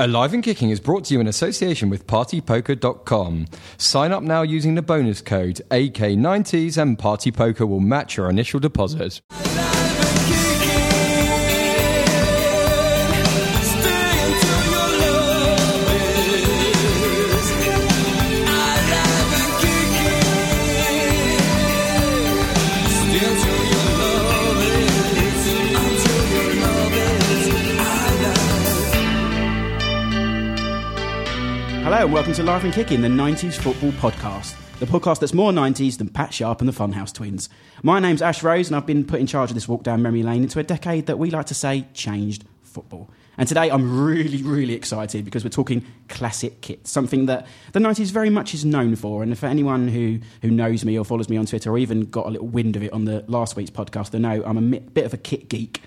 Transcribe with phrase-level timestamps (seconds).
[0.00, 3.46] Alive and Kicking is brought to you in association with PartyPoker.com.
[3.78, 9.20] Sign up now using the bonus code AK90s and PartyPoker will match your initial deposit.
[32.08, 34.56] And welcome to Live and Kicking, the 90s football podcast.
[34.78, 37.50] The podcast that's more 90s than Pat Sharp and the Funhouse Twins.
[37.82, 40.22] My name's Ash Rose and I've been put in charge of this walk down memory
[40.22, 43.10] lane into a decade that we like to say changed football.
[43.36, 48.10] And today I'm really, really excited because we're talking classic kits, something that the 90s
[48.10, 49.22] very much is known for.
[49.22, 52.24] And for anyone who, who knows me or follows me on Twitter or even got
[52.24, 55.04] a little wind of it on the last week's podcast, they know I'm a bit
[55.04, 55.82] of a kit geek.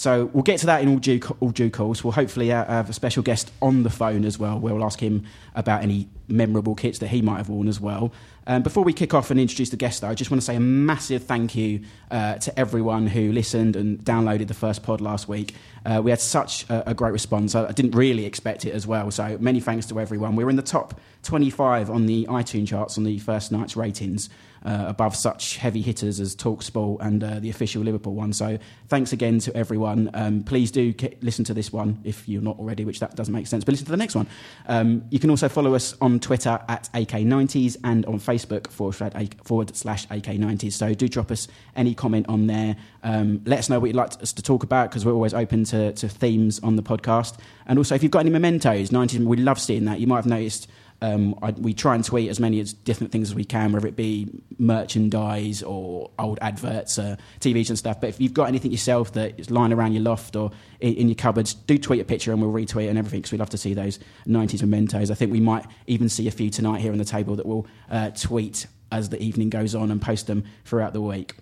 [0.00, 2.02] So we'll get to that in all due, all due course.
[2.02, 4.58] We'll hopefully uh, have a special guest on the phone as well.
[4.58, 8.10] We'll ask him about any memorable kits that he might have worn as well.
[8.46, 10.56] Um, before we kick off and introduce the guest, though, I just want to say
[10.56, 15.28] a massive thank you uh, to everyone who listened and downloaded the first pod last
[15.28, 15.54] week.
[15.84, 17.54] Uh, we had such a, a great response.
[17.54, 19.10] I, I didn't really expect it as well.
[19.10, 20.34] So many thanks to everyone.
[20.34, 24.30] We were in the top 25 on the iTunes charts on the first night's ratings
[24.64, 28.32] uh, above such heavy hitters as Talksport and uh, the official Liverpool one.
[28.32, 30.10] So thanks again to everyone.
[30.14, 33.32] Um, please do k- listen to this one if you're not already, which that doesn't
[33.32, 34.26] make sense, but listen to the next one.
[34.66, 39.28] Um, you can also follow us on Twitter at AK90s and on Facebook forward slash,
[39.44, 40.72] forward slash AK90s.
[40.72, 42.76] So do drop us any comment on there.
[43.02, 45.64] Um, let us know what you'd like us to talk about because we're always open
[45.64, 47.38] to, to themes on the podcast.
[47.66, 50.00] And also, if you've got any mementos, 90s, we love seeing that.
[50.00, 50.68] You might have noticed
[51.02, 53.86] um, I, we try and tweet as many as different things as we can, whether
[53.86, 58.00] it be merchandise or old adverts, uh, TVs and stuff.
[58.00, 61.08] But if you've got anything yourself that is lying around your loft or in, in
[61.08, 63.58] your cupboards, do tweet a picture and we'll retweet and everything because we love to
[63.58, 65.10] see those 90s mementos.
[65.10, 67.66] I think we might even see a few tonight here on the table that we'll
[67.90, 71.34] uh, tweet as the evening goes on and post them throughout the week.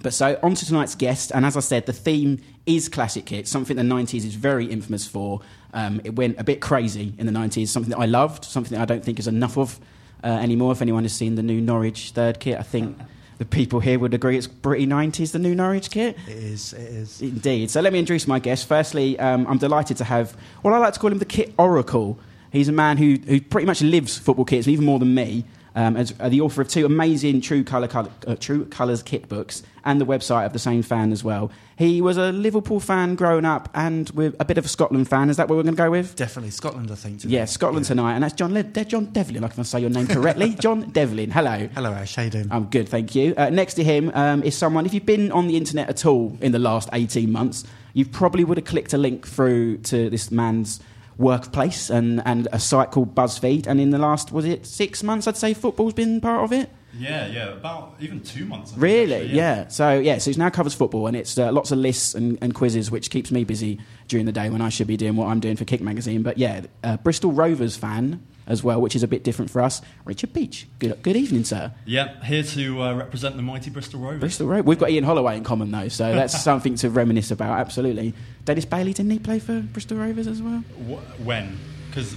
[0.00, 3.46] But so on to tonight's guest, and as I said, the theme is classic kit,
[3.46, 5.40] something the 90s is very infamous for.
[5.72, 8.82] Um, it went a bit crazy in the 90s, something that I loved, something that
[8.82, 9.80] I don't think is enough of
[10.22, 10.72] uh, anymore.
[10.72, 12.98] If anyone has seen the new Norwich third kit, I think
[13.38, 16.16] the people here would agree it's pretty 90s, the new Norwich kit.
[16.28, 17.22] It is, it is.
[17.22, 17.70] Indeed.
[17.70, 18.68] So let me introduce my guest.
[18.68, 22.18] Firstly, um, I'm delighted to have, well, I like to call him the kit oracle.
[22.50, 25.44] He's a man who, who pretty much lives football kits, even more than me.
[25.74, 29.28] Um, as uh, the author of two amazing True Colour, Colour uh, True Colours kit
[29.28, 31.50] books and the website of the same fan as well.
[31.76, 35.30] He was a Liverpool fan growing up and with a bit of a Scotland fan.
[35.30, 36.14] Is that what we're going to go with?
[36.14, 37.20] Definitely Scotland, I think.
[37.20, 37.34] today.
[37.34, 39.42] Yeah, Scotland tonight, and that's John Le- John Devlin.
[39.44, 41.30] If I say your name correctly, John Devlin.
[41.30, 41.68] Hello.
[41.74, 42.14] Hello, Ash.
[42.14, 42.48] How you doing?
[42.50, 43.34] I'm good, thank you.
[43.36, 44.84] Uh, next to him um, is someone.
[44.86, 48.44] If you've been on the internet at all in the last 18 months, you probably
[48.44, 50.80] would have clicked a link through to this man's
[51.18, 53.66] workplace and, and a site called BuzzFeed.
[53.66, 55.26] And in the last, was it six months?
[55.26, 56.70] I'd say football's been part of it.
[56.98, 58.72] Yeah, yeah, about even two months.
[58.72, 59.14] Think, Really?
[59.14, 59.68] actually, yeah.
[59.68, 62.54] So yeah, so it now covers football, and it's uh, lots of lists and, and
[62.54, 65.40] quizzes, which keeps me busy during the day when I should be doing what I'm
[65.40, 66.22] doing for Kick Magazine.
[66.22, 69.80] But yeah, uh, Bristol Rovers fan as well, which is a bit different for us.
[70.04, 70.66] Richard Beach.
[70.78, 71.72] Good good evening, sir.
[71.84, 74.20] Yeah, here to uh, represent the mighty Bristol Rovers.
[74.20, 74.64] Bristol Rovers.
[74.66, 77.58] We've got Ian Holloway in common though, so that's something to reminisce about.
[77.58, 78.14] Absolutely.
[78.44, 80.58] Dennis Bailey didn't he play for Bristol Rovers as well?
[80.88, 81.58] Wh- when?
[81.88, 82.16] Because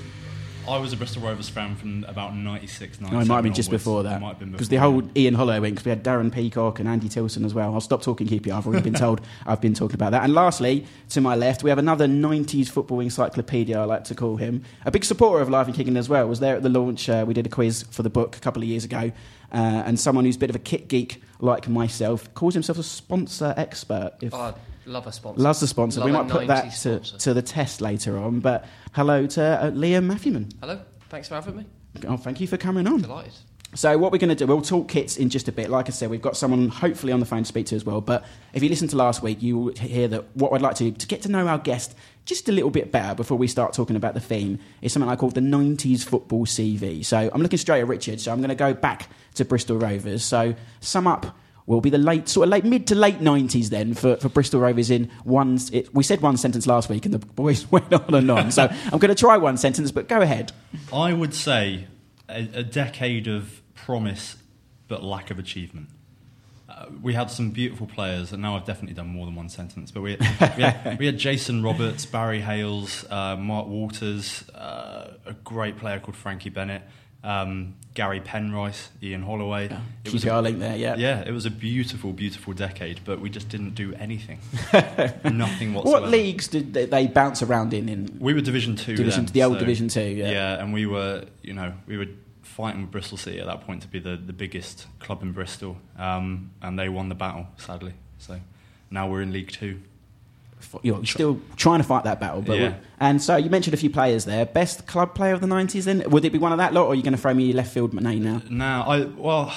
[0.67, 3.53] I was a Bristol Rovers fan from about 96, 97 No, it might have been
[3.53, 4.19] just before that.
[4.21, 4.91] might have been Because the before.
[5.01, 7.73] whole Ian Holloway wing, because we had Darren Peacock and Andy Tillson as well.
[7.73, 8.51] I'll stop talking QPR.
[8.57, 10.23] I've already been told I've been talking about that.
[10.23, 14.37] And lastly, to my left, we have another 90s football encyclopedia, I like to call
[14.37, 14.63] him.
[14.85, 16.27] A big supporter of Live and Kicking as well.
[16.27, 17.07] Was there at the launch.
[17.09, 19.11] Uh, we did a quiz for the book a couple of years ago.
[19.53, 22.83] Uh, and someone who's a bit of a kit geek like myself calls himself a
[22.83, 24.13] sponsor expert.
[24.21, 24.53] If Oh, I
[24.85, 25.41] love a sponsor.
[25.41, 25.99] Loves the sponsor.
[25.99, 28.39] Love we might put that to, to the test later on.
[28.39, 30.49] But hello to uh, Liam Matthewman.
[30.59, 31.65] Hello, thanks for having me.
[32.07, 33.01] Oh, thank you for coming on.
[33.01, 33.33] Delighted.
[33.75, 35.69] So what we're going to do, we'll talk kits in just a bit.
[35.69, 37.99] Like I said, we've got someone hopefully on the phone to speak to as well.
[37.99, 40.85] But if you listen to last week, you will hear that what I'd like to
[40.85, 41.93] do to get to know our guest
[42.23, 45.17] just a little bit better before we start talking about the theme is something I
[45.17, 47.03] call the 90s football CV.
[47.03, 48.21] So I'm looking straight at Richard.
[48.21, 50.23] So I'm going to go back to Bristol Rovers.
[50.23, 53.93] So sum up will be the late, sort of late, mid to late 90s then
[53.93, 57.19] for, for Bristol Rovers in one, it, we said one sentence last week and the
[57.19, 58.51] boys went on and on.
[58.51, 60.51] So I'm going to try one sentence, but go ahead.
[60.93, 61.87] I would say
[62.29, 64.37] a, a decade of promise
[64.87, 65.89] but lack of achievement.
[66.67, 69.91] Uh, we had some beautiful players, and now I've definitely done more than one sentence.
[69.91, 75.33] But we, we, had, we had Jason Roberts, Barry Hayles, uh, Mark Walters, uh, a
[75.33, 76.81] great player called Frankie Bennett,
[77.25, 79.69] um, Gary Penrice, Ian Holloway.
[79.69, 79.79] Yeah.
[80.03, 80.95] It was a, link there, yeah.
[80.95, 84.39] yeah, it was a beautiful, beautiful decade, but we just didn't do anything.
[85.23, 86.01] Nothing whatsoever.
[86.01, 87.89] What leagues did they, they bounce around in?
[87.89, 88.95] in We were Division Two.
[88.95, 90.29] division, then, the old so- Division Two, yeah.
[90.29, 90.61] Yeah.
[90.61, 92.07] and we were, you know, we were
[92.43, 95.77] fighting with Bristol City at that point to be the, the biggest club in Bristol,
[95.97, 97.93] um, and they won the battle, sadly.
[98.19, 98.39] So
[98.91, 99.81] now we're in League Two.
[100.73, 102.75] F- You're still trying to fight that battle, but Yeah.
[102.99, 104.45] and so you mentioned a few players there.
[104.45, 105.85] Best club player of the nineties.
[105.85, 107.45] Then would it be one of that lot, or are you going to throw me
[107.45, 108.41] your left field name now?
[108.49, 109.53] Now, I well,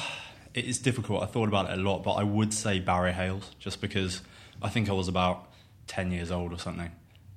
[0.54, 1.22] it is difficult.
[1.22, 4.22] I thought about it a lot, but I would say Barry Hayles, just because
[4.62, 5.48] I think I was about
[5.86, 6.90] ten years old or something,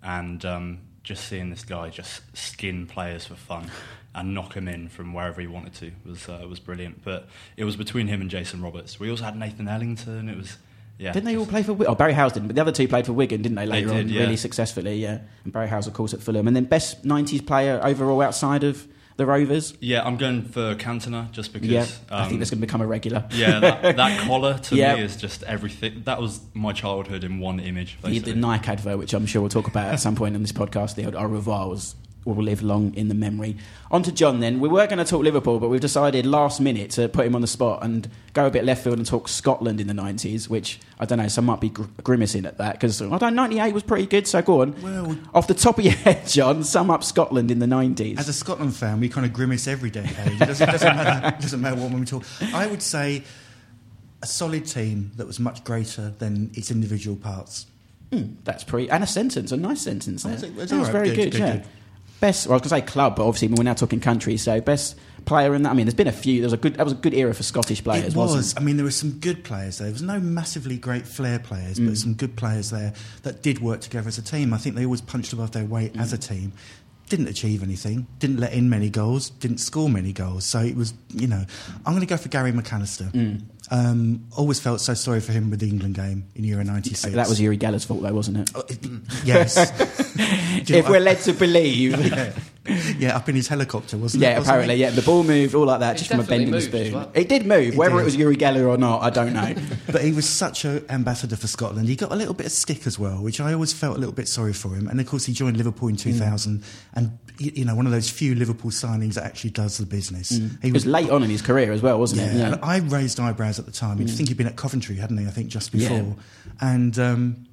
[0.04, 3.72] and um, just seeing this guy just skin players for fun
[4.14, 7.04] and knock him in from wherever he wanted to was uh, was brilliant.
[7.04, 7.28] But
[7.58, 9.00] it was between him and Jason Roberts.
[9.00, 10.28] We also had Nathan Ellington.
[10.30, 10.58] It was
[11.02, 11.12] yeah.
[11.12, 11.74] Didn't they all play for?
[11.74, 13.66] Wi- Oh, Barry Hayles didn't, but the other two played for Wigan, didn't they?
[13.66, 14.20] They Later did, on, yeah.
[14.22, 15.20] really successfully, yeah.
[15.44, 18.88] And Barry Hayles, of course, at Fulham, and then best nineties player overall outside of
[19.18, 19.74] the Rovers.
[19.82, 21.68] Yeah, I'm going for Cantona just because.
[21.70, 23.26] yeah, I um, think that's going to become a regular.
[23.32, 24.96] yeah, that, that collar to Yeah.
[24.96, 26.04] me is just everything.
[26.06, 27.98] That was my childhood in one image.
[28.02, 28.42] The, the basically.
[28.42, 31.06] Nike advert, which I'm sure we'll talk about at some point in this podcast, the
[31.06, 31.96] old au revoir was
[32.26, 33.58] will live long in the memory.
[33.90, 34.60] On to John then.
[34.60, 37.42] We were going to talk Liverpool, but we've decided last minute to put him on
[37.42, 40.80] the spot and go a bit left field and talk Scotland in the 90s, which
[41.00, 43.84] I don't know, some might be gr- grimacing at that because I don't 98 was
[43.84, 44.80] pretty good, so go on.
[44.82, 48.20] Well, Off the top of your head, John, sum up Scotland in the 90s.
[48.20, 50.34] as a Scotland fan, we kind of grimace every decade.
[50.34, 52.24] It doesn't, doesn't, matter, doesn't matter what one we talk.
[52.54, 53.24] I would say
[54.22, 57.66] a solid team that was much greater than its individual parts.
[58.12, 58.90] Hmm, that's pretty.
[58.90, 60.36] And a sentence, a nice sentence there.
[60.36, 61.54] That was right, very good, good, good, yeah.
[61.58, 61.66] good.
[62.22, 64.62] Best, well, I was going to say club, but obviously we're now talking country, so
[64.62, 65.72] best player in that.
[65.72, 66.36] I mean, there's been a few.
[66.40, 68.36] There was a good, that was a good era for Scottish players, it was.
[68.36, 69.88] wasn't I mean, there were some good players there.
[69.88, 71.88] There was no massively great flair players, Mm.
[71.88, 74.54] but some good players there that did work together as a team.
[74.54, 76.28] I think they always punched above their weight as a Mm.
[76.28, 76.54] team.
[77.10, 78.08] Didn't achieve anything.
[78.20, 79.32] Didn't let in many goals.
[79.32, 80.46] Didn't score many goals.
[80.46, 81.44] So it was, you know,
[81.86, 83.12] I'm going to go for Gary McAllister.
[83.12, 83.42] Mm.
[83.72, 87.16] Um, always felt so sorry for him with the England game in Euro '96.
[87.16, 88.52] That was Uri Geller's fault, though, wasn't it?
[88.54, 88.64] Oh,
[89.24, 89.58] yes.
[90.70, 91.92] If we're led to believe.
[92.12, 92.34] Yeah.
[93.00, 94.28] yeah, up in his helicopter, wasn't it?
[94.28, 94.80] yeah, Wasn't apparently, it?
[94.80, 94.90] yeah.
[94.92, 96.94] The ball moved, all like that, It just from a definitely bend in the spoon.
[96.94, 97.12] well.
[97.16, 98.02] It did move, It whether did.
[98.02, 99.56] it was Uri Geller or not, I don't know.
[99.92, 101.88] But he was such an ambassador for Scotland.
[101.90, 104.14] He got a little bit of stick as well, which I always felt a little
[104.14, 104.88] bit sorry for him.
[104.88, 105.92] And of course, he joined Liverpool Mm.
[105.92, 106.64] in 2000,
[106.94, 110.30] and you know, one of those few Liverpool signings that actually does the business.
[110.30, 110.58] He Mm.
[110.62, 112.54] It was late on in his career as well, wasn't yeah, it?
[112.54, 113.98] and I raised eyebrows at the time.
[113.98, 114.02] Mm.
[114.02, 115.26] You'd think he'd been at Coventry, hadn't he?
[115.26, 115.90] I think just Yeah.
[115.90, 116.16] before,
[116.62, 117.00] and.
[117.00, 117.48] Um,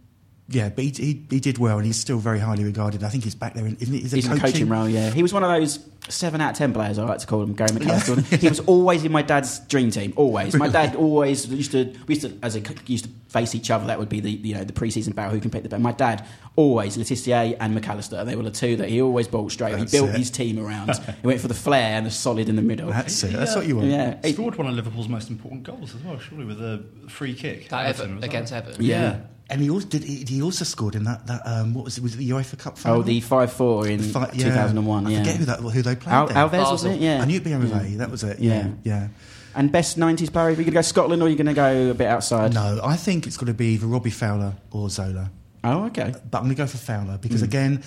[0.50, 3.04] yeah, but he, he, he did well, and he's still very highly regarded.
[3.04, 3.66] I think he's back there.
[3.66, 4.00] In, isn't he?
[4.02, 5.10] Is it He's in a coaching role, yeah.
[5.10, 5.78] He was one of those
[6.08, 8.38] seven out of ten players, I like to call him, Gary McAllister.
[8.40, 10.54] he was always in my dad's dream team, always.
[10.54, 13.86] My dad always used to, we used to, as a used to face each other.
[13.88, 15.82] That would be the you know the pre-season battle who can pick the best.
[15.82, 18.24] My dad always Le Tissier and McAllister.
[18.24, 19.76] They were the two that he always bought straight.
[19.76, 20.16] That's he built it.
[20.16, 20.96] his team around.
[21.20, 22.88] he went for the flair and the solid in the middle.
[22.90, 23.34] That's it.
[23.34, 23.88] That's what you want.
[23.88, 27.34] yeah, He scored one of Liverpool's most important goals as well, surely with a free
[27.34, 27.68] kick.
[27.68, 28.58] That Everton, Ever- was that against right?
[28.64, 28.84] Everton.
[28.84, 29.20] yeah.
[29.50, 30.04] And he also did.
[30.04, 32.02] He, he also scored in that that um, what was it?
[32.02, 32.98] Was it the UEFA Cup final?
[32.98, 35.06] Oh, the five four in Fi- two thousand and one.
[35.06, 36.12] I Yeah, forget who that who they played.
[36.12, 37.00] Al- Alavés was it?
[37.00, 37.96] Yeah, I knew it'd be MV.
[37.96, 38.38] That was it.
[38.40, 38.66] Yeah.
[38.66, 39.08] Yeah, yeah.
[39.54, 40.46] And best nineties player?
[40.46, 42.52] Are you going to go Scotland or are you going to go a bit outside?
[42.52, 45.30] No, I think it's going to be either Robbie Fowler or Zola.
[45.64, 46.14] Oh, okay.
[46.30, 47.82] But I'm going to go for Fowler because again,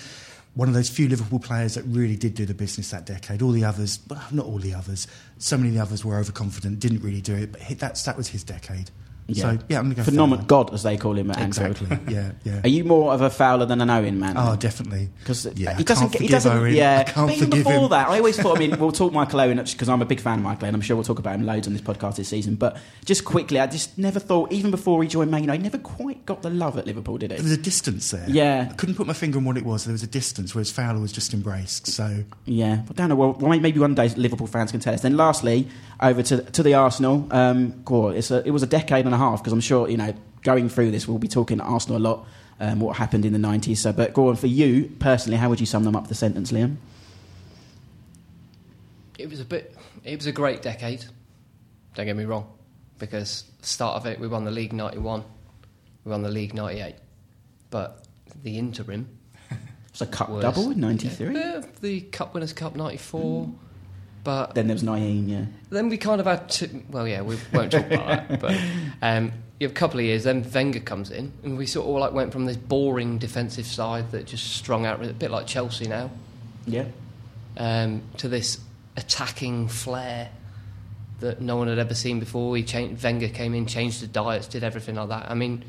[0.54, 3.40] one of those few Liverpool players that really did do the business that decade.
[3.40, 5.06] All the others, well, not all the others.
[5.38, 7.52] So many of the others were overconfident, didn't really do it.
[7.52, 8.90] But he, that's that was his decade.
[9.28, 9.42] Yeah.
[9.52, 10.44] So yeah, I'm to go Phenomenal.
[10.44, 11.80] God, as they call him at Anfield.
[11.80, 11.98] Exactly.
[12.14, 12.60] yeah, yeah.
[12.64, 14.34] Are you more of a Fowler than an Owen man?
[14.36, 15.08] Oh, definitely.
[15.20, 16.12] Because Yeah, he doesn't.
[16.12, 16.52] get- he doesn't.
[16.56, 16.74] Owen.
[16.74, 17.88] Yeah, I even before him.
[17.90, 18.56] that, I always thought.
[18.56, 20.74] I mean, we'll talk Michael Owen because I'm a big fan of Michael Owen.
[20.74, 22.56] I'm sure we'll talk about him loads on this podcast this season.
[22.56, 25.78] But just quickly, I just never thought, even before he joined Man United, he never
[25.78, 27.36] quite got the love at Liverpool, did it?
[27.36, 28.24] There was a distance there.
[28.28, 28.68] Yeah.
[28.70, 29.84] I couldn't put my finger on what it was.
[29.84, 31.86] There was a distance, whereas Fowler was just embraced.
[31.86, 33.16] So Yeah, I don't know.
[33.16, 35.02] Well, well, maybe one day Liverpool fans can tell us.
[35.02, 35.68] Then, lastly,
[36.00, 37.28] over to to the Arsenal.
[37.30, 39.96] Um, God, it's a, it was a decade and a half because I'm sure you
[39.96, 42.26] know going through this we'll be talking Arsenal a lot.
[42.60, 43.78] Um, what happened in the 90s?
[43.78, 45.36] So, but go on for you personally.
[45.36, 46.06] How would you sum them up?
[46.06, 46.76] The sentence, Liam.
[49.18, 49.74] It was a bit.
[50.04, 51.04] It was a great decade.
[51.94, 52.46] Don't get me wrong,
[52.98, 55.24] because the start of it, we won the league '91,
[56.04, 56.94] we won the league '98,
[57.70, 58.06] but
[58.42, 59.08] the interim
[59.88, 61.34] It's a cup was double in '93.
[61.34, 63.50] Yeah, the Cup Winners' Cup '94,
[64.24, 65.44] but Then there was Nayim, yeah.
[65.70, 66.68] then we kind of had to.
[66.90, 68.56] Well, yeah, we won't talk about that, but
[69.02, 70.24] um, you have a couple of years.
[70.24, 74.10] Then Wenger comes in, and we sort of like went from this boring defensive side
[74.12, 76.10] that just strung out a bit like Chelsea now,
[76.66, 76.84] Yeah.
[77.56, 78.58] um, to this
[78.96, 80.30] attacking flair
[81.20, 82.56] that no one had ever seen before.
[82.56, 85.30] He changed, Wenger came in, changed the diets, did everything like that.
[85.30, 85.64] I mean,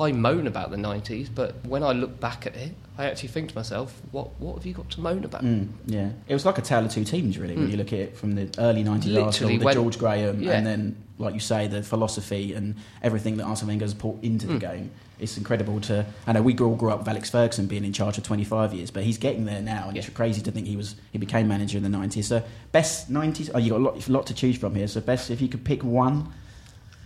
[0.00, 3.50] I, moan about the 90s, but when I look back at it, I actually think
[3.50, 5.42] to myself, what, what have you got to moan about?
[5.44, 7.70] Mm, yeah, it was like a tale of two teams, really, when Mm.
[7.72, 10.52] you look at it from the early 90s Literally Arsenal, the when- George Graham, Yeah.
[10.52, 14.46] and then, like you say, the philosophy and everything that Arsene Wenger has put into
[14.46, 14.60] the Mm.
[14.60, 14.90] game.
[15.18, 16.06] It's incredible to.
[16.26, 18.90] I know we all grew up with Alex Ferguson being in charge for 25 years,
[18.90, 20.14] but he's getting there now, and it's Yeah.
[20.14, 22.26] crazy to think he was he became manager in the 90s.
[22.26, 22.42] So
[22.72, 23.50] best 90s.
[23.54, 24.88] Oh, you got a lot, a lot to choose from here.
[24.88, 26.28] So best if you could pick one.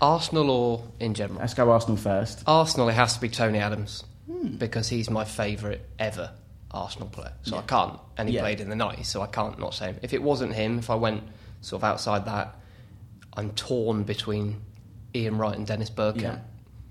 [0.05, 1.41] Arsenal or in general?
[1.41, 2.43] Let's go Arsenal first.
[2.47, 4.57] Arsenal, it has to be Tony Adams Hmm.
[4.57, 6.31] because he's my favourite ever
[6.71, 7.33] Arsenal player.
[7.43, 7.63] So Yeah.
[7.63, 8.41] I can't, and he Yeah.
[8.43, 9.99] played in the 90s, so I can't not say him.
[10.03, 11.23] If it wasn't him, if I went
[11.61, 12.55] sort of outside that,
[13.37, 14.61] I'm torn between
[15.15, 16.41] Ian Wright and Dennis Bergkamp.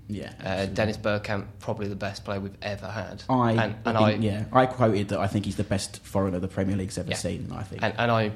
[0.08, 0.32] Yeah.
[0.44, 3.22] Uh, Dennis Bergkamp, probably the best player we've ever had.
[3.28, 6.48] I and, and I yeah, I quoted that I think he's the best foreigner the
[6.48, 7.16] Premier League's ever Yeah.
[7.16, 7.50] seen.
[7.54, 7.82] I think.
[7.82, 8.32] and, and I,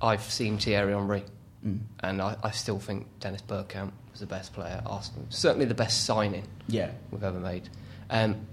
[0.00, 1.24] I've seen Thierry Henry,
[1.66, 1.80] Mm.
[2.00, 5.26] and I, I still think Dennis Bergkamp was the best player at Arsenal.
[5.28, 7.68] Certainly the best signing yeah, we've ever made.
[8.10, 8.46] Um,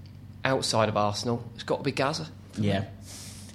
[0.44, 2.28] outside of Arsenal, it's got to be Gaza.
[2.58, 2.86] yeah.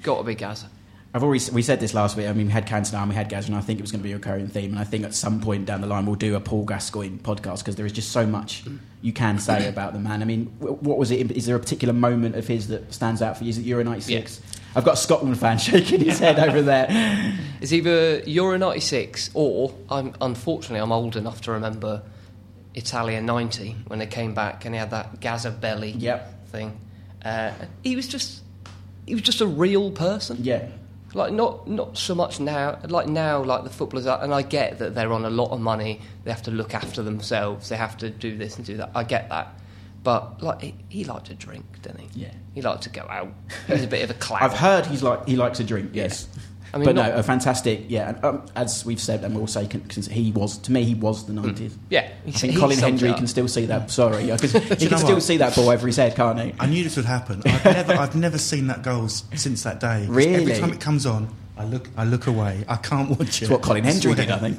[0.02, 0.70] Got to be Gaza.
[1.12, 2.28] I've already we said this last week.
[2.28, 4.00] I mean, we had Cantona, and we had Gaz, and I think it was going
[4.00, 4.70] to be a recurring theme.
[4.70, 7.58] And I think at some point down the line we'll do a Paul Gascoigne podcast
[7.58, 8.62] because there is just so much
[9.02, 10.22] you can say about the man.
[10.22, 11.32] I mean, what was it?
[11.32, 13.50] Is there a particular moment of his that stands out for you?
[13.50, 14.40] Is it Euro '96?
[14.74, 16.86] I've got a Scotland fan shaking his head over there.
[17.60, 22.02] It's either Euro 96 or, I'm, unfortunately, I'm old enough to remember
[22.74, 26.48] Italia 90 when they came back and he had that Gaza belly Yep.
[26.48, 26.78] thing.
[27.24, 28.42] Uh, he was just
[29.06, 30.38] he was just a real person.
[30.40, 30.68] Yeah,
[31.14, 32.78] Like not not so much now.
[32.88, 35.60] Like now, like the footballers are, and I get that they're on a lot of
[35.60, 36.00] money.
[36.24, 37.68] They have to look after themselves.
[37.68, 38.90] They have to do this and do that.
[38.94, 39.52] I get that.
[40.02, 42.22] But like he, he liked to drink, didn't he?
[42.22, 42.32] Yeah.
[42.54, 43.32] He liked to go out.
[43.66, 44.42] He was a bit of a clown.
[44.42, 45.90] I've heard he's like he likes a drink.
[45.92, 46.28] Yes.
[46.72, 48.10] I mean, but not- no, a fantastic, yeah.
[48.10, 51.26] And, um, as we've said, and we'll say, since he was to me, he was
[51.26, 51.76] the nineties.
[51.90, 53.90] Yeah, I think he Colin Hendry can still see that.
[53.90, 55.22] Sorry, because he can still what?
[55.24, 56.54] see that ball over his head, can't he?
[56.60, 57.42] I knew this would happen.
[57.44, 60.06] I've never, I've never seen that goal since that day.
[60.08, 60.34] Really?
[60.34, 62.64] Every time it comes on, I look, I look away.
[62.68, 63.42] I can't watch it.
[63.42, 64.58] It's what Colin Hendry did, I think.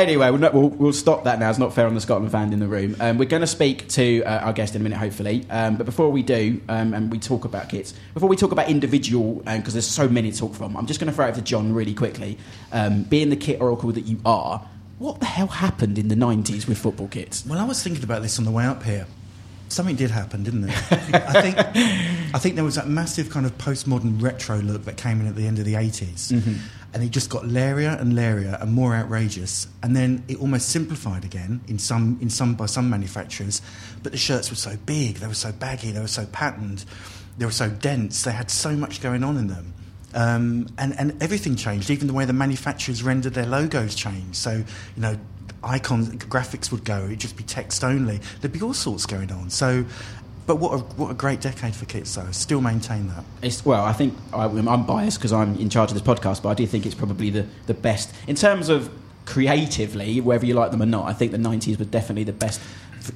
[0.00, 1.50] Anyway, we'll, we'll, we'll stop that now.
[1.50, 2.96] It's not fair on the Scotland fan in the room.
[3.00, 5.46] Um, we're going to speak to uh, our guest in a minute, hopefully.
[5.50, 8.68] Um, but before we do, um, and we talk about kits, before we talk about
[8.68, 11.42] individual, because there's so many to talk from, I'm just going to throw it to
[11.42, 12.38] John really quickly.
[12.72, 14.66] Um, being the kit oracle that you are,
[14.98, 17.44] what the hell happened in the 90s with football kits?
[17.46, 19.06] Well, I was thinking about this on the way up here.
[19.68, 20.70] Something did happen, didn't it?
[20.92, 21.56] I think,
[22.34, 25.36] I think there was that massive kind of postmodern retro look that came in at
[25.36, 26.32] the end of the 80s.
[26.92, 29.68] And it just got lairier and lairier and more outrageous.
[29.82, 33.62] And then it almost simplified again in some, in some, by some manufacturers.
[34.02, 36.84] But the shirts were so big, they were so baggy, they were so patterned,
[37.38, 39.72] they were so dense, they had so much going on in them.
[40.12, 41.90] Um, and, and everything changed.
[41.90, 44.34] Even the way the manufacturers rendered their logos changed.
[44.34, 44.64] So, you
[44.96, 45.16] know,
[45.62, 47.04] icons, graphics would go.
[47.04, 48.20] It'd just be text only.
[48.40, 49.50] There'd be all sorts going on.
[49.50, 49.84] So,
[50.50, 52.28] but what a, what a great decade for kits, though.
[52.32, 53.22] Still maintain that.
[53.40, 56.48] It's, well, I think I, I'm biased because I'm in charge of this podcast, but
[56.48, 58.90] I do think it's probably the, the best in terms of
[59.26, 61.06] creatively, whether you like them or not.
[61.06, 62.60] I think the 90s were definitely the best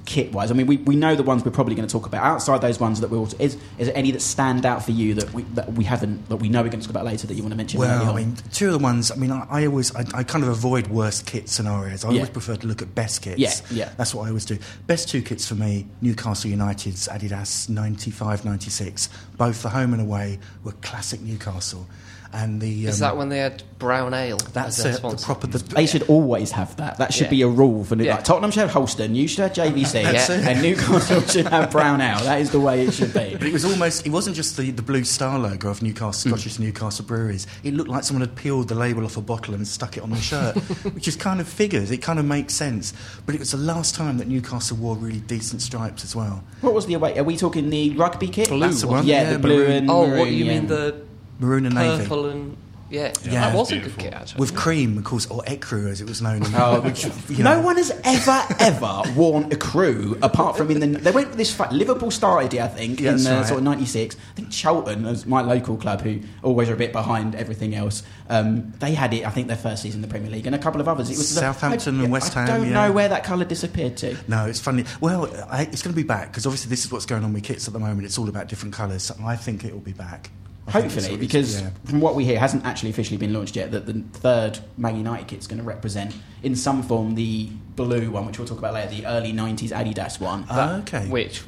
[0.05, 0.51] kit wise.
[0.51, 2.23] I mean, we, we know the ones we're probably going to talk about.
[2.25, 5.15] Outside those ones that we will, is is there any that stand out for you
[5.15, 7.35] that we that we haven't that we know we're going to talk about later that
[7.35, 7.81] you want to mention?
[7.81, 9.11] Well, I mean, two of the ones.
[9.11, 12.05] I mean, I, I always, I, I kind of avoid worst kit scenarios.
[12.05, 12.15] I Yeah.
[12.17, 13.39] always prefer to look at best kits.
[13.39, 13.93] Yeah, yeah.
[13.97, 14.59] That's what I always do.
[14.87, 19.09] Best two kits for me: Newcastle United's Adidas 95, 96.
[19.37, 21.87] Both the home and away were classic Newcastle,
[22.35, 24.37] and the Is um, that when they had brown ale?
[24.53, 25.01] that's it.
[25.01, 26.99] The proper the, They should always have that.
[26.99, 27.31] That should Yeah.
[27.31, 28.17] be a rule for New- Yeah.
[28.17, 30.45] like Tottenham should have Holsten, you should have JVC, That's it.
[30.47, 32.19] and Newcastle should have Brown Ale.
[32.25, 33.37] That is the way it should be.
[33.39, 36.59] But it was almost, it wasn't just the, the blue star logo of Newcastle, Scottish
[36.59, 37.47] Newcastle Breweries.
[37.63, 40.11] It looked like someone had peeled the label off a bottle and stuck it on
[40.11, 40.57] the shirt,
[40.95, 41.91] which is kind of figures.
[41.91, 42.93] It kind of makes sense.
[43.27, 46.43] But it was the last time that Newcastle wore really decent stripes as well.
[46.63, 47.19] What was the away?
[47.19, 48.49] Are we talking the rugby kit?
[48.49, 48.97] Blue That's the one.
[48.99, 49.07] one.
[49.07, 50.53] Yeah, the blue maroon, and Oh, maroon, what you yeah.
[50.55, 51.03] mean the
[51.39, 52.03] maroon and navy.
[52.03, 52.57] purple and
[52.91, 53.41] yeah, Yeah.
[53.51, 54.41] that was a good kit actually.
[54.41, 56.43] With cream, of course, or ecru as it was known.
[56.55, 60.87] Oh, which, you no one has ever, ever worn ecru apart from in the.
[60.99, 61.53] They went for this.
[61.53, 63.47] Fa- Liverpool started it, I think, Yeah, in that's uh, right.
[63.47, 64.15] sort of '96.
[64.17, 68.05] I think Charlton, as my local club, who always are a bit behind everything else,
[68.29, 69.27] um, they had it.
[69.27, 71.09] I think their first season in the Premier League, and a couple of others.
[71.11, 72.45] It was the- Southampton I, and West Ham.
[72.45, 72.75] I don't yeah.
[72.75, 74.17] know where that colour disappeared to.
[74.29, 74.85] No, it's funny.
[75.01, 77.43] Well, I, it's going to be back because obviously this is what's going on with
[77.43, 78.05] kits at the moment.
[78.05, 79.05] It's all about different colours.
[79.05, 80.31] So I think it will be back.
[80.67, 81.71] I think that's Hopefully, what because yeah.
[81.85, 83.71] from what we hear, hasn't actually officially been launched yet.
[83.73, 88.25] That the third Man United kit's going to represent, in some form, the blue one,
[88.27, 90.47] which we'll talk about later, the early '90s Adidas one.
[90.49, 91.07] Ah, okay.
[91.09, 91.43] Which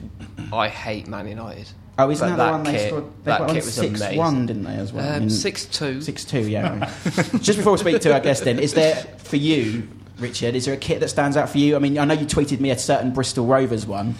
[0.52, 1.68] I hate Man United.
[1.98, 3.04] Oh, isn't But that, the that one they kit- scored?
[3.04, 4.18] They that got one kit was six amazing.
[4.18, 4.74] one, didn't they?
[4.74, 6.02] As well, Um, In- six two.
[6.02, 6.90] Six two, yeah.
[7.40, 10.74] Just before we speak to our guest, then, is there for you Richard, is there
[10.74, 11.74] a kit that stands out for you?
[11.76, 14.14] I mean, I know you tweeted me a certain Bristol Rovers one.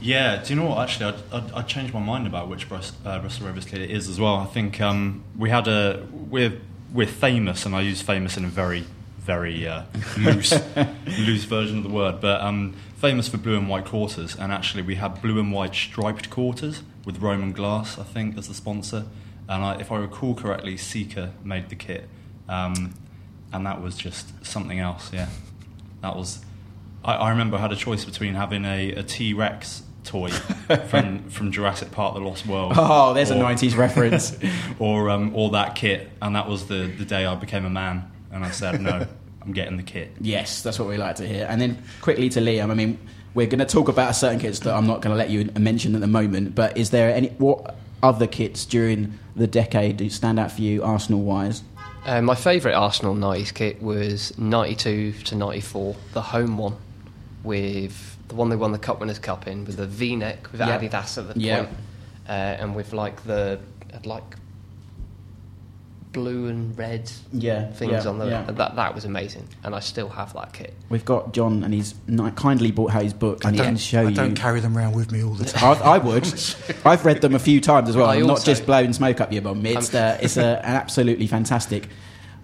[0.00, 0.78] Yeah, do you know what?
[0.78, 3.90] Actually, I, I, I changed my mind about which Brist, uh, Bristol Rovers kit it
[3.90, 4.36] is as well.
[4.36, 6.60] I think um, we had a we're
[6.92, 8.84] we're famous, and I use famous in a very
[9.18, 9.82] very uh,
[10.18, 10.52] loose
[11.18, 14.36] loose version of the word, but um, famous for blue and white quarters.
[14.36, 18.48] And actually, we had blue and white striped quarters with Roman Glass, I think, as
[18.48, 19.06] the sponsor.
[19.48, 22.08] And I, if I recall correctly, Seeker made the kit,
[22.48, 22.94] um,
[23.52, 25.10] and that was just something else.
[25.12, 25.28] Yeah,
[26.02, 26.44] that was.
[27.02, 30.30] I, I remember I had a choice between having a, a T Rex toy
[30.88, 32.74] from from Jurassic Park: The Lost World.
[32.76, 34.36] Oh, there's a 90s reference.
[34.78, 38.10] or um, or that kit, and that was the the day I became a man,
[38.32, 39.06] and I said no,
[39.42, 40.12] I'm getting the kit.
[40.20, 41.46] Yes, that's what we like to hear.
[41.48, 42.98] And then quickly to Liam, I mean,
[43.34, 45.94] we're going to talk about certain kits that I'm not going to let you mention
[45.94, 50.40] at the moment, but is there any, what other kits during the decade do stand
[50.40, 51.62] out for you, Arsenal wise?
[52.06, 56.76] Uh, my favourite Arsenal 90s kit was 92 to 94, the home one,
[57.44, 60.60] with the one they won the Cup Winners' Cup in, with the V neck, with
[60.60, 60.80] Yep.
[60.80, 61.66] Adidas at the Yep.
[61.66, 61.78] point,
[62.28, 63.58] uh, and with like the
[64.04, 64.24] like
[66.12, 68.26] blue and red Yeah, things yeah, on the.
[68.26, 68.42] yeah.
[68.50, 70.72] That, that was amazing, and I still have that kit.
[70.88, 73.66] We've got John, and he's ni- kindly bought out his book, I and he don't,
[73.72, 74.08] can show I you.
[74.08, 75.76] I don't carry them around with me all the time.
[75.82, 76.24] I, I would.
[76.86, 78.08] I've read them a few times as well.
[78.08, 79.64] I I'm not just blowing smoke up your bum.
[79.66, 81.88] It's, uh, it's a, an absolutely fantastic.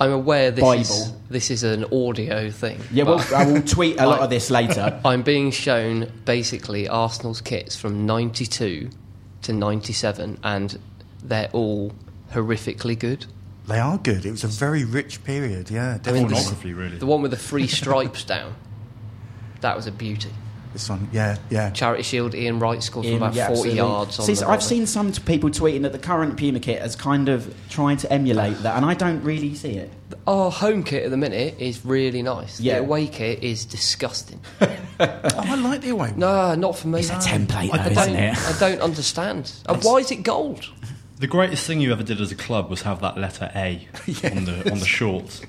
[0.02, 2.80] I'm aware this is this is an audio thing.
[2.90, 5.00] Yeah, well, I will tweet a lot I- of this later.
[5.04, 8.90] I'm being shown basically Arsenal's kits from 92
[9.42, 10.78] to 97, and
[11.22, 11.92] they're all
[12.32, 13.26] horrifically good.
[13.68, 14.26] They are good.
[14.26, 15.70] It was a very rich period.
[15.70, 16.34] Yeah, I mean, definitely.
[16.34, 16.98] Pornography, really.
[16.98, 18.56] The one with the three stripes down,
[19.60, 20.30] that was a beauty.
[20.72, 21.70] This one, yeah, yeah.
[21.70, 23.76] Charity Shield, Ian Wright scored from about yeah, 40 absolutely.
[23.76, 26.80] yards on See, the so I've seen some people tweeting that the current Puma kit
[26.80, 29.90] has kind of trying to emulate that, and I don't really see it.
[30.26, 32.60] Our home kit at the minute is really nice.
[32.60, 32.76] Yeah.
[32.76, 34.40] The away kit is disgusting.
[35.00, 36.18] Oh, I like the away one.
[36.20, 37.00] No, not for me.
[37.00, 38.38] It's a template, I though, don't, isn't it?
[38.38, 39.52] I don't understand.
[39.68, 40.70] And why is it gold?
[41.18, 43.88] The greatest thing you ever did as a club was have that letter A
[44.30, 45.42] on the on the shorts.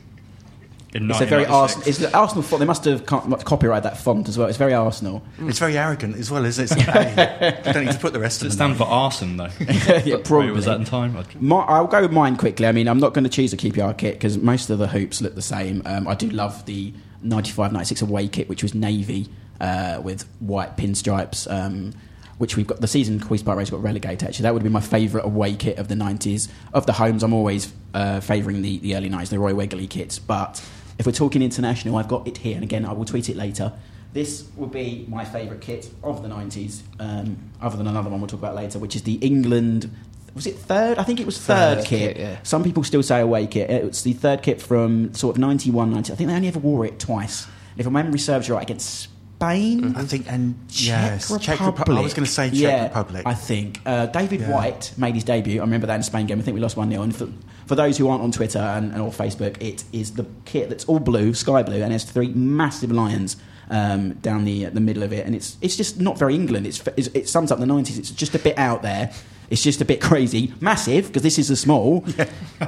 [0.95, 1.51] In It's a very 1996.
[1.51, 1.87] Arsenal.
[1.89, 2.59] It's the Arsenal font.
[2.59, 4.47] They must have co- copyrighted that font as well.
[4.47, 5.23] It's very Arsenal.
[5.39, 6.71] It's very arrogant as well, isn't it?
[6.87, 7.61] It's A.
[7.67, 8.75] you don't need to put the rest Does of it them.
[8.75, 9.49] stand for arson though?
[10.05, 10.47] yeah, probably.
[10.47, 11.17] Wait, was that in time?
[11.17, 12.67] I- My, I'll go with mine quickly.
[12.67, 15.19] I mean, I'm not going to choose a QPR kit because most of the hoops
[15.21, 15.81] look the same.
[15.85, 16.93] Um, I do love the
[17.25, 21.51] 95-96 away kit, which was navy uh, with white pinstripes.
[21.51, 21.93] Um,
[22.39, 24.27] which we've got the season Queen's Park Race got relegated.
[24.27, 26.49] Actually, that would be my favourite away kit of the 90s.
[26.73, 30.17] Of the homes, I'm always uh, favouring the, the early 90s, the Roy Wegley kits.
[30.19, 30.61] But
[30.99, 33.73] if we're talking international, I've got it here, and again, I will tweet it later.
[34.13, 38.27] This would be my favourite kit of the 90s, um, other than another one we'll
[38.27, 39.89] talk about later, which is the England.
[40.35, 40.97] Was it third?
[40.99, 42.15] I think it was third, Third kit.
[42.15, 42.37] kit, yeah.
[42.43, 43.69] Some people still say away kit.
[43.69, 46.11] It's the third kit from sort of 91, 90.
[46.13, 47.47] I think they only ever wore it twice.
[47.77, 49.09] If my memory serves you right, against
[49.43, 49.95] Spain.
[49.95, 51.41] I think, and Czech yes, Republic.
[51.45, 51.97] Czech Republic.
[51.97, 53.23] I was going to say Czech yeah, Republic.
[53.25, 54.51] I think uh, David Yeah.
[54.51, 55.59] White made his debut.
[55.59, 56.39] I remember that in the Spain game.
[56.39, 57.27] I think we lost one 0 And for,
[57.65, 60.85] for those who aren't on Twitter and, and or Facebook, it is the kit that's
[60.85, 63.37] all blue, sky blue, and has three massive lions
[63.69, 65.25] um, down the the middle of it.
[65.25, 66.67] And it's it's just not very England.
[66.67, 67.97] It's, it's it sums up the nineties.
[67.97, 69.11] It's just a bit out there.
[69.49, 72.03] It's just a bit crazy, massive because this is a small,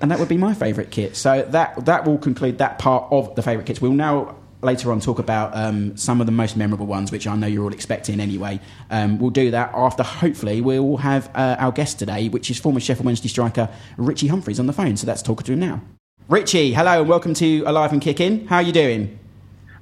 [0.00, 1.14] and that would be my favourite kit.
[1.14, 3.80] So that that will conclude that part of the favourite kits.
[3.80, 7.36] We'll now later on talk about um, some of the most memorable ones, which I
[7.36, 8.60] know you're all expecting anyway.
[8.90, 10.02] Um, we'll do that after.
[10.02, 14.60] Hopefully, we'll have uh, our guest today, which is former Sheffield Wednesday striker Richie Humphreys
[14.60, 14.96] on the phone.
[14.96, 15.82] So let's talk to him now.
[16.28, 18.46] Richie, hello and welcome to Alive and Kicking.
[18.46, 19.18] How are you doing?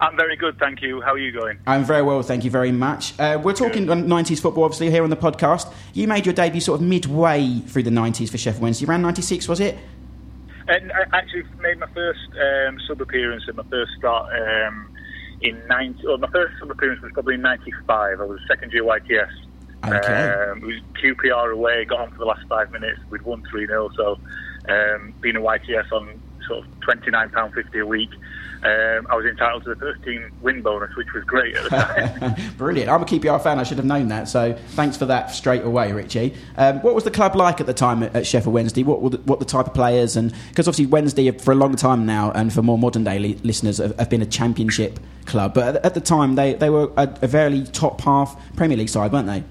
[0.00, 1.02] I'm very good, thank you.
[1.02, 1.58] How are you going?
[1.66, 3.12] I'm very well, thank you very much.
[3.20, 5.70] Uh, we're talking on 90s football, obviously, here on the podcast.
[5.92, 9.46] You made your debut sort of midway through the 90s for Sheffield Wednesday, around 96,
[9.46, 9.76] was it?
[10.68, 14.90] And I actually made my first um, sub appearance and my first start um,
[15.40, 16.06] in 90.
[16.06, 18.20] Well, my first sub appearance was probably in 95.
[18.20, 19.30] I was second year YTS.
[19.84, 20.50] Okay.
[20.50, 23.00] Um, it was QPR away, got on for the last five minutes.
[23.10, 23.90] We'd won 3 0.
[23.96, 24.18] So,
[24.68, 28.10] um, being a YTS on sort of £29.50 a week,
[28.62, 31.70] um, I was entitled to the first team win bonus, which was great at the
[31.70, 32.52] time.
[32.58, 32.90] Brilliant.
[32.90, 33.58] I'm a QPR fan.
[33.58, 34.28] I should have known that.
[34.28, 36.34] So thanks for that straight away, Richie.
[36.58, 38.82] Um, what was the club like at the time at, at Sheffield Wednesday?
[38.82, 41.74] What were the, what the type of players and because obviously Wednesday for a long
[41.74, 45.54] time now and for more modern day li- listeners have, have been a championship club,
[45.54, 48.90] but at, at the time they, they were a, a very top half Premier League
[48.90, 49.42] side, weren't they?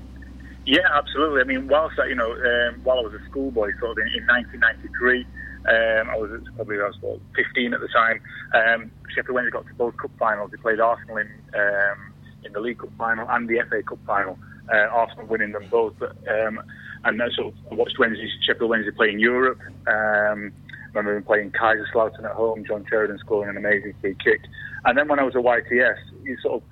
[0.67, 1.41] Yeah, absolutely.
[1.41, 4.22] I mean, whilst I, you know, um, while I was a schoolboy, sort of in,
[4.22, 5.26] in 1993,
[5.69, 8.21] um, I was probably I was what, 15 at the time.
[8.53, 10.51] Um, Sheffield Wednesday got to both cup finals.
[10.51, 14.38] They played Arsenal in um, in the League Cup final and the FA Cup final.
[14.71, 15.93] Uh, Arsenal winning them both.
[15.99, 16.62] But, um,
[17.03, 19.60] and then sort of I watched Wednesday, Sheffield Wednesday play in Europe.
[19.88, 20.51] Um,
[20.93, 24.41] remember them playing Kaiserslautern at home, John Sheridan scoring an amazing free kick.
[24.86, 26.63] And then when I was at YTS, you sort of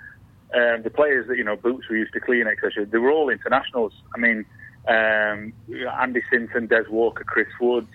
[0.53, 2.86] um, the players that you know Boots we used to clean, etc.
[2.86, 3.93] They were all internationals.
[4.15, 4.45] I mean,
[4.88, 5.53] um,
[5.99, 7.88] Andy Sinton, Des Walker, Chris Woods.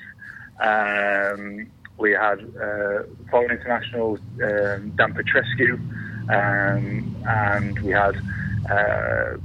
[0.63, 1.67] Um,
[1.99, 5.75] we had uh, foreign internationals, um, Dan Petrescu,
[6.31, 8.17] um, and we had
[8.71, 9.37] uh,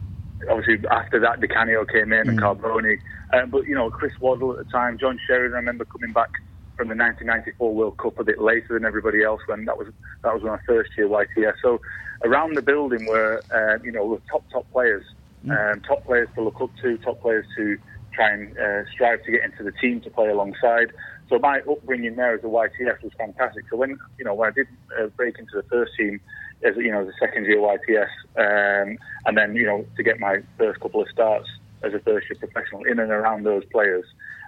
[0.50, 3.00] obviously after that Di Canio came in and Carboni.
[3.34, 5.56] Um, but you know, Chris Waddle at the time, John Sheridan.
[5.56, 6.30] I remember coming back
[6.76, 9.88] from the 1994 World Cup a bit later than everybody else when that was
[10.24, 11.56] that was my first year YTS.
[11.62, 11.82] So
[12.24, 15.04] around the building were uh, you know were top top players,
[15.50, 17.78] um, top players to look up to, top players to
[18.18, 20.92] try and uh, strive to get into the team to play alongside.
[21.30, 23.66] So my upbringing there as a YTS was fantastic.
[23.70, 24.68] So when you know when I did
[25.00, 26.20] uh, break into the first team
[26.64, 30.38] as you know a second year YTS, um, and then you know to get my
[30.58, 31.48] first couple of starts
[31.84, 34.06] as a first year professional in and around those players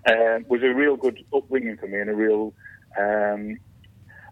[0.07, 2.53] uh, was a real good upbringing for me and a real.
[2.99, 3.59] Um,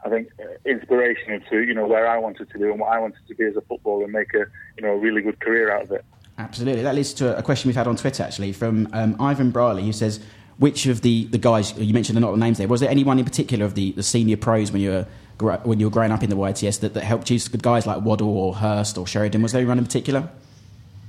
[0.06, 3.00] I think uh, inspiration to you know where I wanted to do and what I
[3.00, 4.45] wanted to be as a footballer and make a
[4.78, 6.06] you know a really good career out of it.
[6.38, 6.84] Absolutely.
[6.84, 9.93] That leads to a question we've had on Twitter actually from um, Ivan Briley who
[9.93, 10.19] says,
[10.58, 13.19] which of the, the guys, you mentioned a lot of names there, was there anyone
[13.19, 15.08] in particular of the, the senior pros when you were
[15.39, 17.39] when you were growing up in the YTS that, that helped you?
[17.39, 20.30] Good guys like Waddle or Hirst or Sheridan, was there anyone in particular?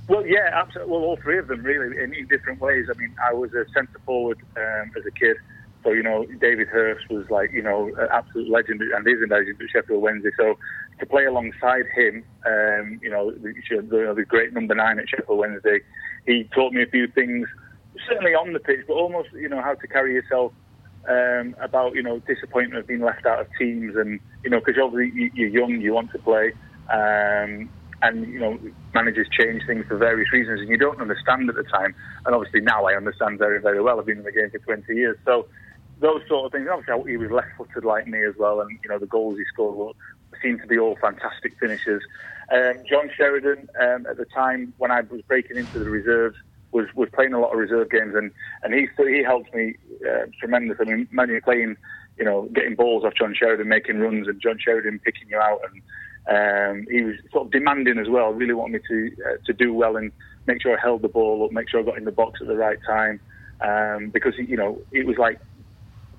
[0.07, 0.91] Well, yeah, absolutely.
[0.91, 2.87] Well, all three of them really in, in different ways.
[2.93, 5.37] I mean, I was a centre forward um, as a kid.
[5.83, 9.33] So, you know, David Hirst was like, you know, an absolute legend and is a
[9.33, 10.31] legend at Sheffield Wednesday.
[10.37, 10.57] So
[10.99, 15.39] to play alongside him, um, you know, the, the, the great number nine at Sheffield
[15.39, 15.79] Wednesday,
[16.25, 17.47] he taught me a few things,
[18.09, 20.51] certainly on the pitch, but almost, you know, how to carry yourself
[21.07, 24.81] um, about, you know, disappointment of being left out of teams and, you know, because
[24.83, 26.51] obviously you're young, you want to play.
[26.91, 27.69] Um,
[28.01, 28.57] and you know
[28.93, 31.93] managers change things for various reasons, and you don't understand at the time.
[32.25, 33.99] And obviously now I understand very, very well.
[33.99, 35.47] I've been in the game for 20 years, so
[35.99, 36.67] those sort of things.
[36.71, 39.75] Obviously, he was left-footed like me as well, and you know the goals he scored
[39.75, 39.91] were,
[40.41, 42.01] seemed to be all fantastic finishes.
[42.51, 46.37] Um, John Sheridan, um, at the time when I was breaking into the reserves,
[46.71, 48.31] was was playing a lot of reserve games, and
[48.63, 49.75] and he he helped me
[50.07, 50.77] uh, tremendous.
[50.79, 51.75] I mean, you're playing,
[52.17, 55.61] you know, getting balls off John Sheridan, making runs, and John Sheridan picking you out,
[55.69, 55.81] and
[56.29, 58.31] um, he was sort of demanding as well.
[58.31, 60.11] Really wanted me to uh, to do well and
[60.47, 62.47] make sure I held the ball up, make sure I got in the box at
[62.47, 63.19] the right time,
[63.61, 65.39] um, because you know it was like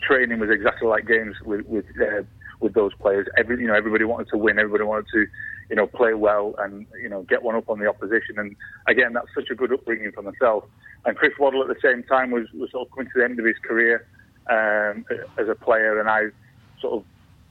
[0.02, 2.22] training was exactly like games with with uh,
[2.60, 3.26] with those players.
[3.36, 5.26] Every you know everybody wanted to win, everybody wanted to
[5.68, 8.38] you know play well and you know get one up on the opposition.
[8.38, 10.64] And again, that's such a good upbringing for myself.
[11.04, 13.38] And Chris Waddle at the same time was was sort of coming to the end
[13.38, 14.06] of his career
[14.48, 15.04] um,
[15.38, 16.28] as a player, and I
[16.80, 17.04] sort of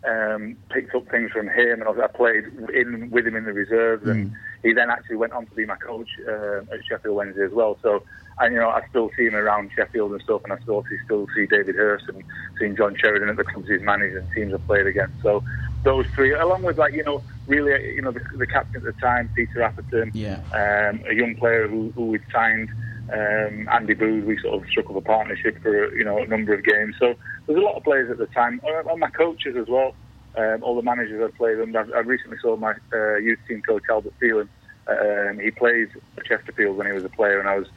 [0.07, 4.07] um, picked up things from him, and I played in with him in the reserves,
[4.07, 4.31] and
[4.63, 7.77] he then actually went on to be my coach uh, at Sheffield Wednesday as well.
[7.81, 8.03] So,
[8.39, 10.97] and you know, I still see him around Sheffield and stuff, and I still see,
[11.05, 12.23] still see David Hirst and
[12.59, 15.15] seeing John Sheridan at the clubs he's managed and teams I've played against.
[15.21, 15.43] So,
[15.83, 18.99] those three, along with like you know, really, you know, the, the captain at the
[19.01, 20.41] time, Peter Atherton, Yeah.
[20.51, 22.69] um, a young player who, who we'd signed.
[23.11, 26.53] Um, Andy Booth, we sort of struck up a partnership for you know a number
[26.53, 26.95] of games.
[26.99, 27.15] So
[27.47, 29.95] there's a lot of players at the time, and my coaches as well.
[30.37, 31.79] Um, all the managers I've played under.
[31.79, 34.47] I I recently saw my uh, youth team coach Albert Phelan.
[34.87, 37.67] Um, he played for Chesterfield when he was a player, and I was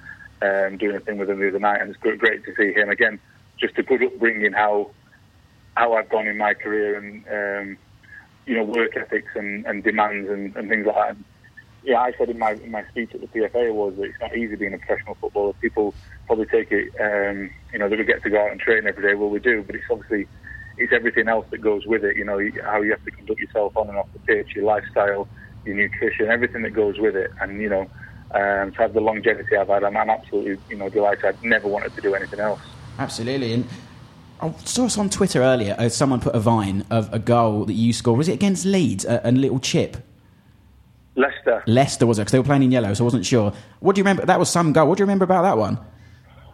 [0.42, 2.90] um, doing a thing with him the other night, and it's great, to see him
[2.90, 3.20] again.
[3.58, 4.90] Just a good upbringing, how
[5.76, 7.78] how I've gone in my career, and um,
[8.46, 11.10] you know work ethics and, and demands and, and things like that.
[11.10, 11.24] And,
[11.84, 14.36] yeah, I said in my in my speech at the PFA Awards that it's not
[14.36, 15.52] easy being a professional footballer.
[15.54, 15.94] People
[16.26, 19.02] probably take it, um, you know, that we get to go out and train every
[19.02, 19.14] day.
[19.14, 20.28] Well, we do, but it's obviously
[20.78, 22.16] it's everything else that goes with it.
[22.16, 25.28] You know, how you have to conduct yourself on and off the pitch, your lifestyle,
[25.64, 27.30] your nutrition, everything that goes with it.
[27.40, 27.88] And you know,
[28.34, 31.24] um, to have the longevity I've had, I'm, I'm absolutely you know delighted.
[31.24, 32.60] I've never wanted to do anything else.
[32.98, 33.54] Absolutely.
[33.54, 33.68] And
[34.40, 35.76] I saw us on Twitter earlier.
[35.78, 38.18] Uh, someone put a vine of a goal that you scored.
[38.18, 39.04] Was it against Leeds?
[39.04, 39.96] A, a little chip.
[41.14, 41.62] Leicester.
[41.66, 42.22] Leicester was it?
[42.22, 43.52] Because they were playing in yellow, so I wasn't sure.
[43.80, 44.24] What do you remember?
[44.24, 44.88] That was some goal.
[44.88, 45.78] What do you remember about that one?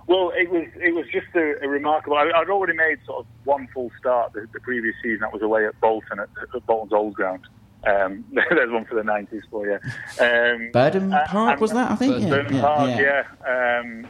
[0.06, 2.16] Well, it was it was just a, a remarkable.
[2.16, 5.20] I, I'd already made sort of one full start the, the previous season.
[5.20, 7.46] That was away at Bolton at, at Bolton's old ground.
[7.86, 9.78] Um, there's one for the nineties for you.
[10.20, 11.90] Um, Burnden uh, Park and- was that?
[11.90, 12.22] I think.
[12.22, 13.00] Yeah, Burnden yeah, Park, yeah.
[13.00, 13.80] yeah.
[13.80, 14.06] Um,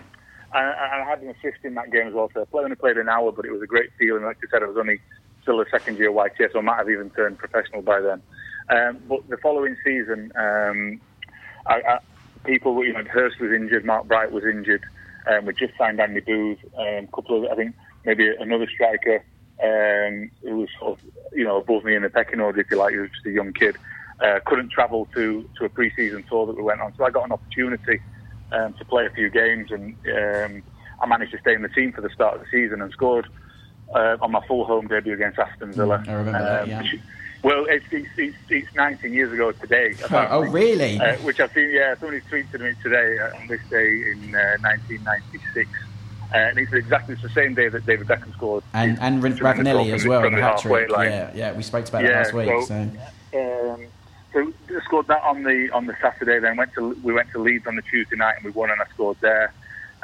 [0.54, 2.30] and, and I had an assist in that game as well.
[2.32, 4.24] So I only played an hour, but it was a great feeling.
[4.24, 5.00] Like I said, I was only
[5.42, 8.22] still a second year YTS, so I might have even turned professional by then.
[8.70, 11.00] Um, but the following season, um,
[11.66, 11.98] I, I,
[12.44, 14.82] people, were- you know, Hirst was injured, Mark Bright was injured.
[15.30, 17.74] Um, we just signed Andy Booth, a um, couple of, I think,
[18.06, 19.22] maybe another striker
[19.62, 22.76] um, who was sort of, you know, above me in the pecking order, if you
[22.76, 22.92] like.
[22.92, 23.76] He was just a young kid.
[24.20, 27.24] Uh, couldn't travel to, to a pre-season tour that we went on, so I got
[27.26, 28.00] an opportunity
[28.50, 30.62] um, to play a few games, and um,
[31.00, 33.28] I managed to stay in the team for the start of the season and scored
[33.94, 36.02] uh, on my full home debut against Aston Villa.
[36.08, 36.82] I remember that, yeah.
[36.82, 37.00] which-
[37.44, 39.94] well, it's, it's, it's, it's 19 years ago today.
[40.10, 40.98] Oh, really?
[40.98, 44.58] Uh, which I've seen, yeah, somebody tweeted me today uh, on this day in uh,
[44.60, 45.70] 1996.
[46.32, 48.62] Uh, and it's exactly it's the same day that David Beckham scored.
[48.74, 50.90] and and Ravanelli as well, the hat halfway trick.
[50.96, 51.10] line.
[51.10, 52.48] Yeah, yeah, we spoke about it Yeah, last week.
[52.48, 52.90] so-
[53.32, 53.86] So, Um,
[54.32, 54.52] so
[54.84, 56.38] scored that on the on the Saturday.
[56.38, 58.80] Then went to we went to Leeds on the Tuesday night and we won and
[58.80, 59.52] I scored there.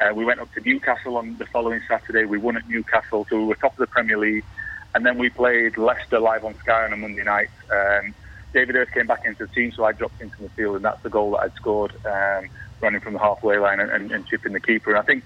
[0.00, 2.24] Uh, we went up to Newcastle on the following Saturday.
[2.24, 4.44] We won at Newcastle, so we were top of the Premier League.
[4.94, 7.50] And then we played Leicester live on Sky on a Monday night.
[7.70, 8.14] Um,
[8.52, 11.02] David Hirst came back into the team, so I dropped into the field, and that's
[11.02, 12.46] the goal that I'd scored, um,
[12.80, 14.90] running from the halfway line and, and, and chipping the keeper.
[14.90, 15.24] And I think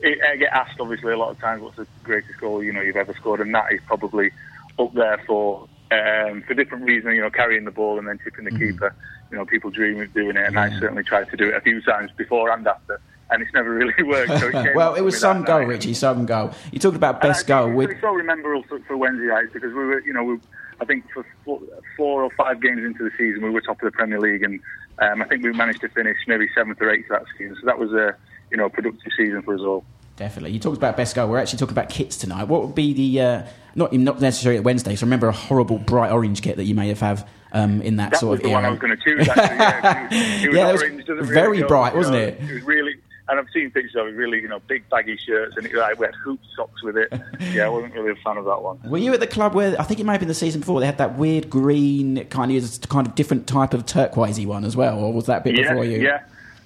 [0.00, 2.80] it, I get asked, obviously, a lot of times, what's the greatest goal you know
[2.80, 4.30] you've ever scored, and that is probably
[4.78, 7.14] up there for um, for different reasons.
[7.14, 8.94] You know, carrying the ball and then tipping the keeper.
[9.30, 11.60] You know, people dream of doing it, and I certainly tried to do it a
[11.60, 14.38] few times before and after, and it's never really worked.
[14.40, 15.68] So it well, it was some goal, night.
[15.68, 16.52] Richie, some goal.
[16.72, 17.88] You talked about I best goal it's with.
[17.90, 20.38] really so memorable for, for Wednesday nights because we were, you know, we,
[20.80, 21.60] I think for four,
[21.96, 24.60] four or five games into the season, we were top of the Premier League, and
[24.98, 27.56] um, I think we managed to finish maybe seventh or eighth that season.
[27.60, 28.14] So that was a,
[28.54, 29.84] you know, a productive season for us all.
[30.16, 30.52] Definitely.
[30.52, 31.28] You talked about best goal.
[31.28, 32.44] We're actually talking about kits tonight.
[32.44, 33.42] What would be the uh,
[33.74, 34.94] not not necessarily at Wednesday?
[34.94, 38.12] So remember a horrible bright orange kit that you may have had um, in that,
[38.12, 38.54] That sort was of the era.
[38.58, 39.28] one I was going to choose.
[39.28, 42.40] Actually, yeah, it was, it Yeah, was orange, really very go, bright, wasn't know, it?
[42.40, 42.94] It was really,
[43.28, 44.10] and I've seen pictures of it.
[44.10, 47.12] Really, you know, big baggy shirts, and it, like, we had hoop socks with it.
[47.52, 48.80] Yeah, I wasn't really a fan of that one.
[48.88, 50.78] Were you at the club where I think it may have been the season before
[50.80, 54.76] they had that weird green kind of kind of different type of turquoisey one as
[54.76, 56.00] well, or was that a bit yeah, before you?
[56.00, 56.24] Yeah,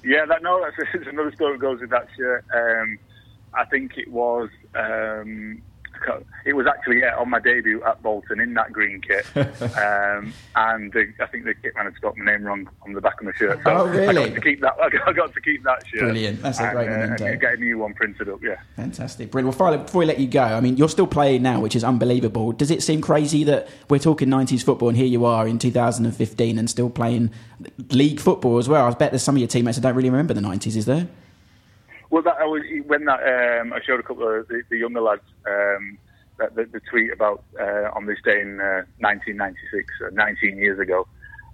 [0.08, 0.26] yeah.
[0.26, 2.44] That no, that's another story goes with that shirt.
[2.54, 2.98] Um,
[3.54, 4.48] I think it was.
[4.74, 5.62] Um,
[6.44, 10.92] it was actually yeah, on my debut at Bolton in that green kit, um, and
[10.92, 13.26] the, I think the kit man had spelled my name wrong on the back of
[13.26, 13.60] my shirt.
[13.64, 14.28] So Oh, I really?
[14.28, 14.74] got to keep that.
[14.82, 16.00] I got, I got to keep that shirt.
[16.00, 16.42] Brilliant.
[16.42, 18.42] That's a and, great uh, and get a new one printed up.
[18.42, 18.56] Yeah.
[18.76, 19.54] Fantastic, brilliant.
[19.54, 21.84] Well, Farley, before we let you go, I mean, you're still playing now, which is
[21.84, 22.52] unbelievable.
[22.52, 26.58] Does it seem crazy that we're talking 90s football and here you are in 2015
[26.58, 27.30] and still playing
[27.90, 28.86] league football as well?
[28.86, 31.08] I bet there's some of your teammates that don't really remember the 90s, is there?
[32.10, 35.02] Well, that I was when that um, I showed a couple of the, the younger
[35.02, 35.98] lads um,
[36.38, 40.78] that, the, the tweet about uh, on this day in uh, 1996, uh, 19 years
[40.78, 41.06] ago.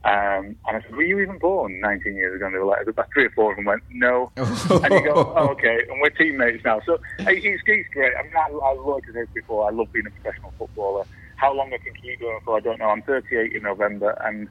[0.05, 2.87] Um, and I said, "Were you even born 19 years ago?" And they were like,
[2.87, 6.11] about three or four of them went, "No." and you go, "Oh, okay." And we're
[6.11, 8.13] teammates now, so he's, he's great.
[8.19, 9.67] I mean, I, I've worked with him before.
[9.67, 11.05] I love being a professional footballer.
[11.37, 12.91] How long I can keep going for, I don't know.
[12.91, 14.47] I'm 38 in November, and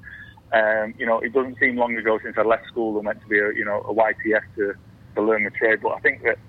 [0.53, 3.27] um, you know, it doesn't seem long ago since I left school and went to
[3.27, 4.73] be a you know a YTF to
[5.15, 5.79] to learn the trade.
[5.81, 6.39] But I think that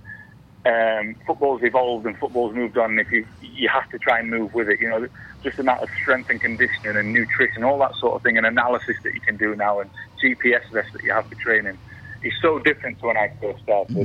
[0.66, 2.92] um, football's evolved and football's moved on.
[2.92, 5.06] And if you you have to try and move with it, you know,
[5.42, 8.46] just the amount of strength and conditioning and nutrition, all that sort of thing, and
[8.46, 9.90] analysis that you can do now, and
[10.22, 11.78] GPS vests that you have for training,
[12.22, 13.96] is so different to when I first started.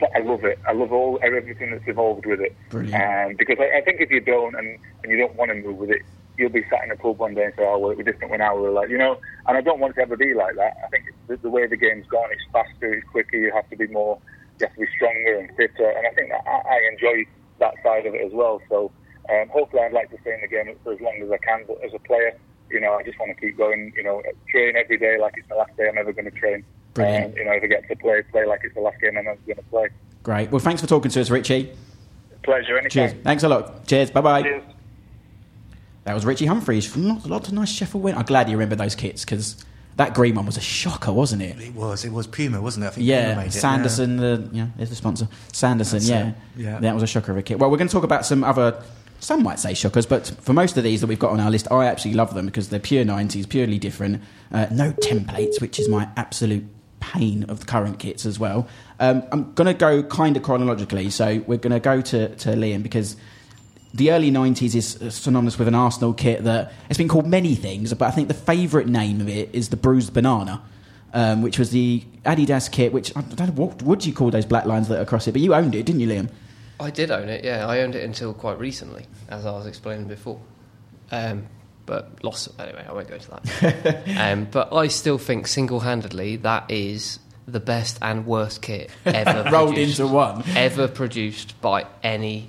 [0.00, 0.58] But I love it.
[0.68, 2.52] I love all everything that's evolved with it.
[2.92, 5.78] Um, because I, I think if you don't and, and you don't want to move
[5.78, 6.02] with it,
[6.36, 8.30] you'll be sat in a pub one day and say, "Oh, well, it was different
[8.30, 9.18] when I was like," you know.
[9.46, 10.76] And I don't want it to ever be like that.
[10.84, 13.36] I think the, the way the game's gone, it's faster, it's quicker.
[13.36, 14.18] You have to be more,
[14.60, 15.90] you have to be stronger and fitter.
[15.90, 17.24] And I think that I, I enjoy
[17.60, 18.60] that side of it as well.
[18.68, 18.90] So
[19.30, 21.64] um, hopefully, I'd like to stay in the game for as long as I can.
[21.66, 22.36] But as a player,
[22.70, 23.92] you know, I just want to keep going.
[23.96, 26.64] You know, train every day like it's the last day I'm ever going to train.
[26.94, 27.32] Brilliant.
[27.32, 29.26] Um, you know, if I get to play, play like it's the last game I'm
[29.26, 29.88] ever going to play.
[30.22, 30.50] Great.
[30.50, 31.72] Well, thanks for talking to us, Richie.
[32.42, 32.78] Pleasure.
[32.78, 32.90] Anytime.
[32.90, 33.12] Cheers.
[33.24, 33.86] Thanks a lot.
[33.86, 34.10] Cheers.
[34.10, 34.74] Bye bye.
[36.04, 38.14] That was Richie Humphreys from lots, lots of nice Sheffield win.
[38.14, 39.56] I'm glad you remember those kits because
[39.96, 41.58] that green one was a shocker, wasn't it?
[41.60, 42.04] It was.
[42.04, 42.88] It was Puma, wasn't it?
[42.88, 43.52] I think Puma Yeah, made it.
[43.52, 45.28] Sanderson, the yeah, there's the sponsor.
[45.52, 46.32] Sanderson, yeah.
[46.56, 46.78] yeah.
[46.80, 47.58] that was a shocker of a kit.
[47.58, 48.82] Well, we're going to talk about some other,
[49.20, 51.70] some might say shockers, but for most of these that we've got on our list,
[51.70, 54.20] I absolutely love them because they're pure '90s, purely different.
[54.52, 56.66] Uh, no templates, which is my absolute
[57.00, 58.66] pain of the current kits as well.
[58.98, 62.50] Um, I'm going to go kind of chronologically, so we're going to go to to
[62.50, 63.16] Liam because
[63.94, 67.94] the early 90s is synonymous with an Arsenal kit that it's been called many things,
[67.94, 70.60] but I think the favourite name of it is the Bruised Banana,
[71.12, 74.46] um, which was the Adidas kit, which I don't know, what would you call those
[74.46, 75.32] black lines that are across it?
[75.32, 76.28] But you owned it, didn't you, Liam?
[76.80, 77.68] I did own it, yeah.
[77.68, 80.40] I owned it until quite recently, as I was explaining before.
[81.12, 81.46] Um,
[81.86, 82.84] but lost anyway.
[82.88, 84.08] I won't go to that.
[84.18, 89.74] um, but I still think single-handedly that is the best and worst kit ever Rolled
[89.74, 90.42] produced, into one.
[90.56, 92.48] ever produced by any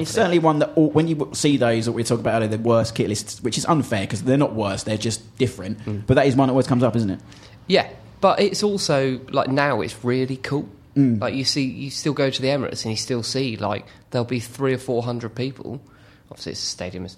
[0.00, 2.58] It's certainly one that, all, when you see those that we talk about earlier, the
[2.58, 5.78] worst kit lists, which is unfair because they're not worse, they're just different.
[5.84, 6.06] Mm.
[6.06, 7.20] But that is one that always comes up, isn't it?
[7.66, 7.88] Yeah,
[8.20, 10.68] but it's also like now it's really cool.
[10.96, 11.20] Mm.
[11.20, 14.24] Like you see, you still go to the Emirates and you still see like there'll
[14.24, 15.80] be three or four hundred people.
[16.30, 17.16] Obviously, a stadium is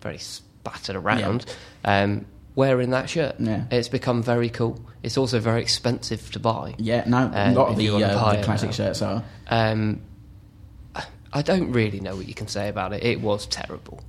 [0.00, 1.44] very spattered around.
[1.84, 3.64] Um, wearing that shirt, Yeah.
[3.70, 4.80] it's become very cool.
[5.04, 6.74] It's also very expensive to buy.
[6.78, 9.22] Yeah, no, a Um, lot of the, uh, the classic shirts are.
[9.48, 10.00] Um,
[11.32, 13.02] I don't really know what you can say about it.
[13.02, 14.02] It was terrible.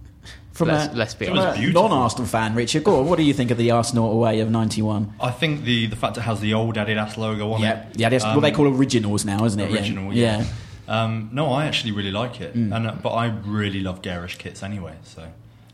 [0.51, 1.61] From let's, a, let's be from honest.
[1.61, 4.49] a non-Arsenal fan, Richard, go on, what do you think of the Arsenal away of
[4.51, 5.13] '91?
[5.21, 7.97] I think the, the fact it has the old Adidas logo on Yeah, it.
[7.97, 9.71] yeah, that's what um, they call originals now, isn't it?
[9.71, 10.13] Original.
[10.13, 10.39] yeah.
[10.87, 11.03] Yeah.
[11.03, 12.75] Um, no, I actually really like it, Mm.
[12.75, 14.95] and uh, but I really love garish kits anyway.
[15.03, 15.27] So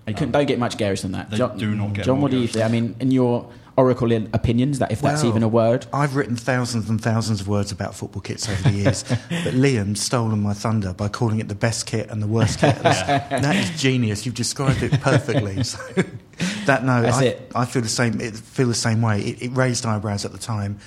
[0.07, 1.31] You couldn't, don't get much garish than that.
[1.31, 2.53] They John, do not get John, more what do you garish.
[2.53, 2.65] think?
[2.65, 6.15] I mean, in your oracle in- opinions, that if that's Well, even a word, I've
[6.15, 10.39] written thousands and thousands of words about football kits over the years, but Liam's stolen
[10.41, 12.75] my thunder by calling it the best kit and the worst kit.
[12.83, 14.25] That is genius.
[14.25, 15.61] You've described it perfectly.
[15.63, 15.79] So,
[16.65, 17.51] that no, That's I, it.
[17.55, 18.19] I feel the same.
[18.19, 19.21] It feel the same way.
[19.21, 20.79] It, it raised eyebrows at the time.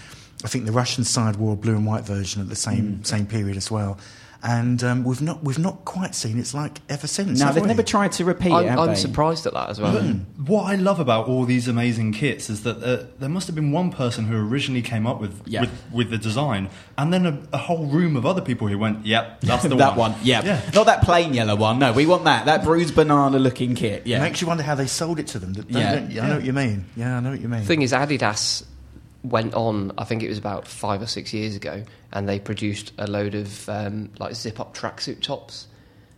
[0.44, 3.06] I think the Russian side wore a blue and white version at the same Mm.
[3.06, 3.98] same period as well.
[4.40, 7.40] And um, we've not we've not quite seen its like ever since.
[7.40, 7.68] no, have they've we?
[7.68, 8.54] never tried to repeat it.
[8.54, 8.94] I'm, Have I'm they?
[8.94, 10.00] surprised at that as well.
[10.46, 13.72] what I love about all these amazing kits is that uh, there must have been
[13.72, 15.62] one person who originally came up with Yeah.
[15.62, 19.04] with, with the design, and then a, a whole room of other people who went,
[19.04, 20.44] "Yep, that's the that one." one, yeah.
[20.44, 20.70] yeah.
[20.72, 21.80] not that plain yellow one.
[21.80, 22.46] No, we want that.
[22.46, 24.02] That bruised banana looking kit.
[24.02, 25.52] It Yeah, makes you wonder how they sold it to them.
[25.54, 25.96] Don't- Yeah.
[25.96, 26.20] don't you?
[26.20, 26.84] I know what you mean.
[26.96, 27.62] Yeah, I know what you mean.
[27.64, 28.62] thing is, Adidas
[29.28, 29.92] went on.
[29.98, 33.34] I think it was about five or six years ago, and they produced a load
[33.34, 35.66] of um, like zip-up tracksuit tops.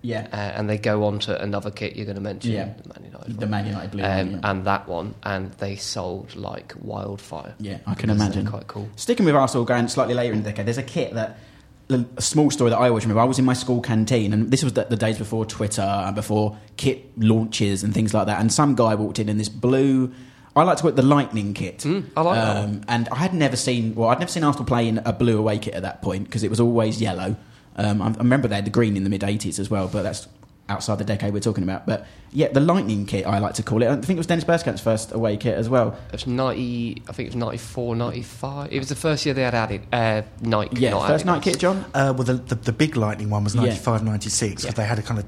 [0.03, 0.27] yeah.
[0.33, 2.73] Uh, and they go on to another kit you're going to mention, Yeah.
[2.83, 3.47] the Man United, The.
[3.47, 4.51] Man United blue um, one, yeah.
[4.51, 7.55] and that one, and they sold like wildfire.
[7.59, 8.47] Yeah, I can imagine.
[8.47, 8.89] Quite cool.
[8.97, 11.39] Sticking with Arsenal, going slightly later in the decade, there's a kit that
[12.17, 13.21] a small story that I always remember.
[13.21, 16.15] I was in my school canteen, and this was the, the days before Twitter and
[16.15, 18.41] before kit launches and things like that.
[18.41, 20.13] And some guy walked in in this blue.
[20.57, 21.79] I like to call it the Lightning kit.
[21.79, 24.67] Mm, I like that um, And I had never seen, well, I'd never seen Arsenal
[24.67, 27.37] play in a blue away kit at that point because it was always yellow.
[27.77, 30.03] Um, I, I remember they had the green in the mid 80s as well, but
[30.03, 30.27] that's
[30.69, 31.87] outside the decade we're talking about.
[31.87, 33.89] But yeah, the Lightning kit, I like to call it.
[33.89, 35.97] I think it was Dennis Bergkamp's first away kit as well.
[36.09, 38.73] It was 90, I think it was 94, 95.
[38.73, 40.81] It was the first year they had added uh, Nike.
[40.81, 41.27] Yeah, not first Adidas.
[41.27, 41.85] night kit, John?
[41.95, 43.63] Uh, well, the, the, the big lightning one was Yeah.
[43.63, 44.67] 95, 96, Yeah.
[44.69, 45.27] because they had a kind of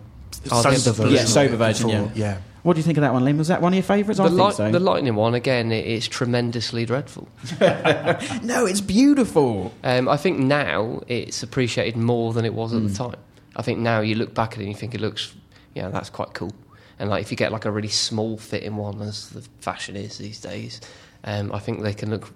[0.50, 1.14] Oh, sober version.
[1.14, 2.10] Yeah, sober version, before.
[2.16, 2.24] yeah.
[2.34, 2.38] yeah.
[2.62, 3.38] What do you think of that one, Liam?
[3.38, 4.20] Was that one of your favourites?
[4.20, 4.70] I The, think so.
[4.70, 7.26] the Lightning one, again, it, it's tremendously dreadful.
[7.60, 9.72] no, it's beautiful.
[9.82, 13.16] Um, I think now it's appreciated more than it was at the time.
[13.56, 15.34] I think now you look back at it and you think it looks,
[15.74, 16.52] yeah, that's quite cool.
[17.00, 20.18] And like if you get like a really small fitting one, as the fashion is
[20.18, 20.80] these days,
[21.24, 22.32] um, I think they can look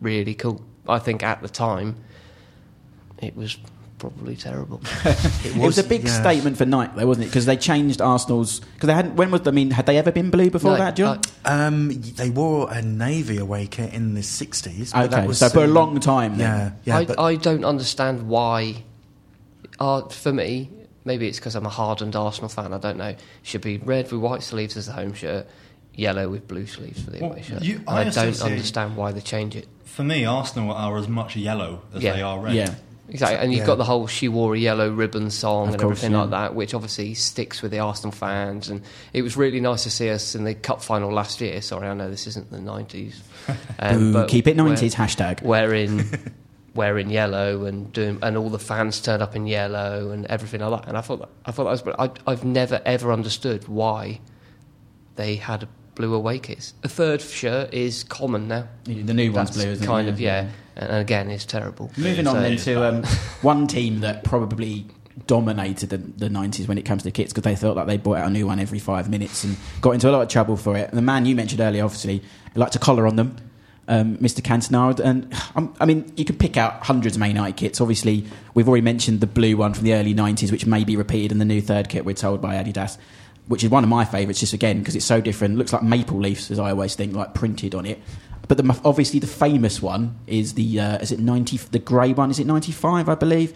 [0.00, 0.64] really cool.
[0.88, 1.96] I think at the time
[3.22, 3.56] it was
[3.98, 4.80] probably terrible.
[5.44, 6.20] It was, a big yeah.
[6.20, 7.28] statement for Nike, though, wasn't it?
[7.30, 8.60] Because they changed Arsenal's.
[8.60, 9.16] Because they hadn't.
[9.16, 9.46] When was?
[9.46, 11.20] I mean, had they ever been blue before No, that, John?
[11.44, 14.94] uh, Um, they wore a navy away kit in the 60s.
[14.94, 16.38] okay, that was, so for a long time.
[16.38, 16.48] Then.
[16.48, 16.96] Yeah, yeah.
[16.98, 18.84] I, but I don't understand why.
[19.80, 20.70] Uh, for me,
[21.04, 22.72] maybe it's because I'm a hardened Arsenal fan.
[22.72, 23.14] I don't know.
[23.42, 25.46] Should be red with white sleeves as the home shirt,
[25.94, 27.62] yellow with blue sleeves for the Well, away shirt.
[27.62, 29.68] you- I I, don't understand why they change it.
[29.84, 32.12] For me, Arsenal are as much yellow as Yeah.
[32.14, 32.54] they are red.
[32.54, 32.74] Yeah.
[33.10, 33.66] Exactly, and you've Yeah.
[33.66, 36.20] got the whole "She Wore a Yellow Ribbon" song Of and course, everything yeah.
[36.22, 38.68] like that, which obviously sticks with the Arsenal fans.
[38.68, 41.60] And it was really nice to see us in the cup final last year.
[41.62, 43.20] Sorry, I know this isn't the nineties.
[43.78, 45.40] Um, Boo, keep it 90s, hashtag.
[45.42, 46.04] Wearing
[46.74, 50.82] wearing yellow and doing, and all the fans turned up in yellow and everything like
[50.82, 50.88] that.
[50.88, 51.82] And I thought that, I thought that was.
[51.82, 54.20] br- I, I've never ever understood why
[55.16, 56.74] they had blue away kits.
[56.84, 58.68] A third shirt is common now.
[58.84, 59.86] The new one's That's blue, isn't it?
[59.86, 60.48] kind of yeah.
[60.78, 61.90] And again, it's terrible.
[61.96, 63.02] Moving on So- then to um,
[63.42, 64.86] one team that probably
[65.26, 68.18] dominated the, the 90s when it comes to kits because they felt like they bought
[68.18, 70.76] out a new one every five minutes and got into a lot of trouble for
[70.76, 70.88] it.
[70.88, 72.22] And the man you mentioned earlier, obviously,
[72.54, 73.36] liked to collar on them,
[73.88, 74.40] um, Mr.
[74.40, 74.98] Cantona.
[75.00, 77.80] And um, I mean, you could pick out hundreds of Man United kits.
[77.80, 81.32] Obviously, we've already mentioned the blue one from the early 90s, which may be repeated
[81.32, 82.96] in the new third kit, we're told by Adidas.
[83.48, 85.56] Which is one of my favourites, just again because it's so different.
[85.56, 87.98] Looks like maple leaves, as I always think, like printed on it.
[88.48, 92.30] But the, obviously, the famous one is the uh, is it ninety the grey one?
[92.30, 93.08] Is it ninety five?
[93.08, 93.54] I believe.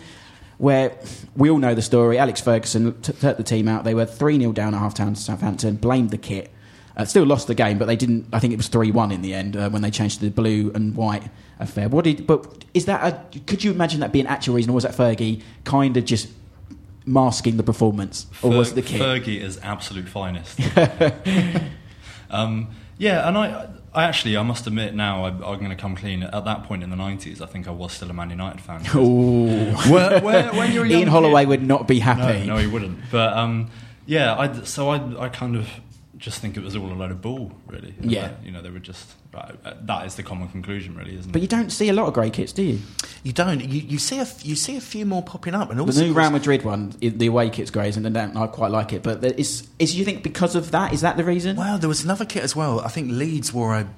[0.59, 0.97] Where
[1.35, 2.19] we all know the story.
[2.19, 3.83] Alex Ferguson t- took the team out.
[3.83, 5.77] They were three 0 down at half time to Southampton.
[5.77, 6.53] Blamed the kit.
[6.97, 8.29] Uh, still lost the game, but they didn't.
[8.33, 10.31] I think it was three one in the end uh, when they changed to the
[10.31, 11.25] blue and white
[11.59, 11.89] affair.
[11.89, 12.27] What did?
[12.27, 13.03] But is that
[13.35, 13.39] a?
[13.41, 16.29] Could you imagine that being actual reason, or was that Fergie kind of just
[17.07, 19.01] masking the performance, or was it the kit?
[19.01, 20.61] Fergie is absolute finest.
[22.31, 25.95] um, yeah, and I, I actually, I must admit now, I, I'm going to come
[25.97, 26.23] clean.
[26.23, 28.81] At that point in the '90s, I think I was still a Man United fan.
[28.97, 29.73] Ooh.
[29.91, 32.47] Where- where- when you're Ian Holloway kid- would not be happy.
[32.47, 32.99] No, no, he wouldn't.
[33.11, 33.71] But um,
[34.07, 35.69] yeah, I, so I, I kind of
[36.17, 37.95] just think it was all a load of bull, really.
[38.01, 38.25] Yeah.
[38.27, 41.29] Uh, you know, they were just Uh, that is the common conclusion, really, isn't But
[41.31, 41.33] it?
[41.33, 42.79] But you don't see a lot of grey kits, do you?
[43.23, 43.61] you don't.
[43.65, 46.07] You, you see a f- you see a few more popping up, and also The
[46.07, 49.03] new Real Madrid one, the away kit's greys, and I don't- I quite like it.
[49.03, 51.57] But there is, is you think because of that, is that the reason?
[51.57, 52.81] Well, there was another kit as well.
[52.81, 53.89] I think Leeds wore a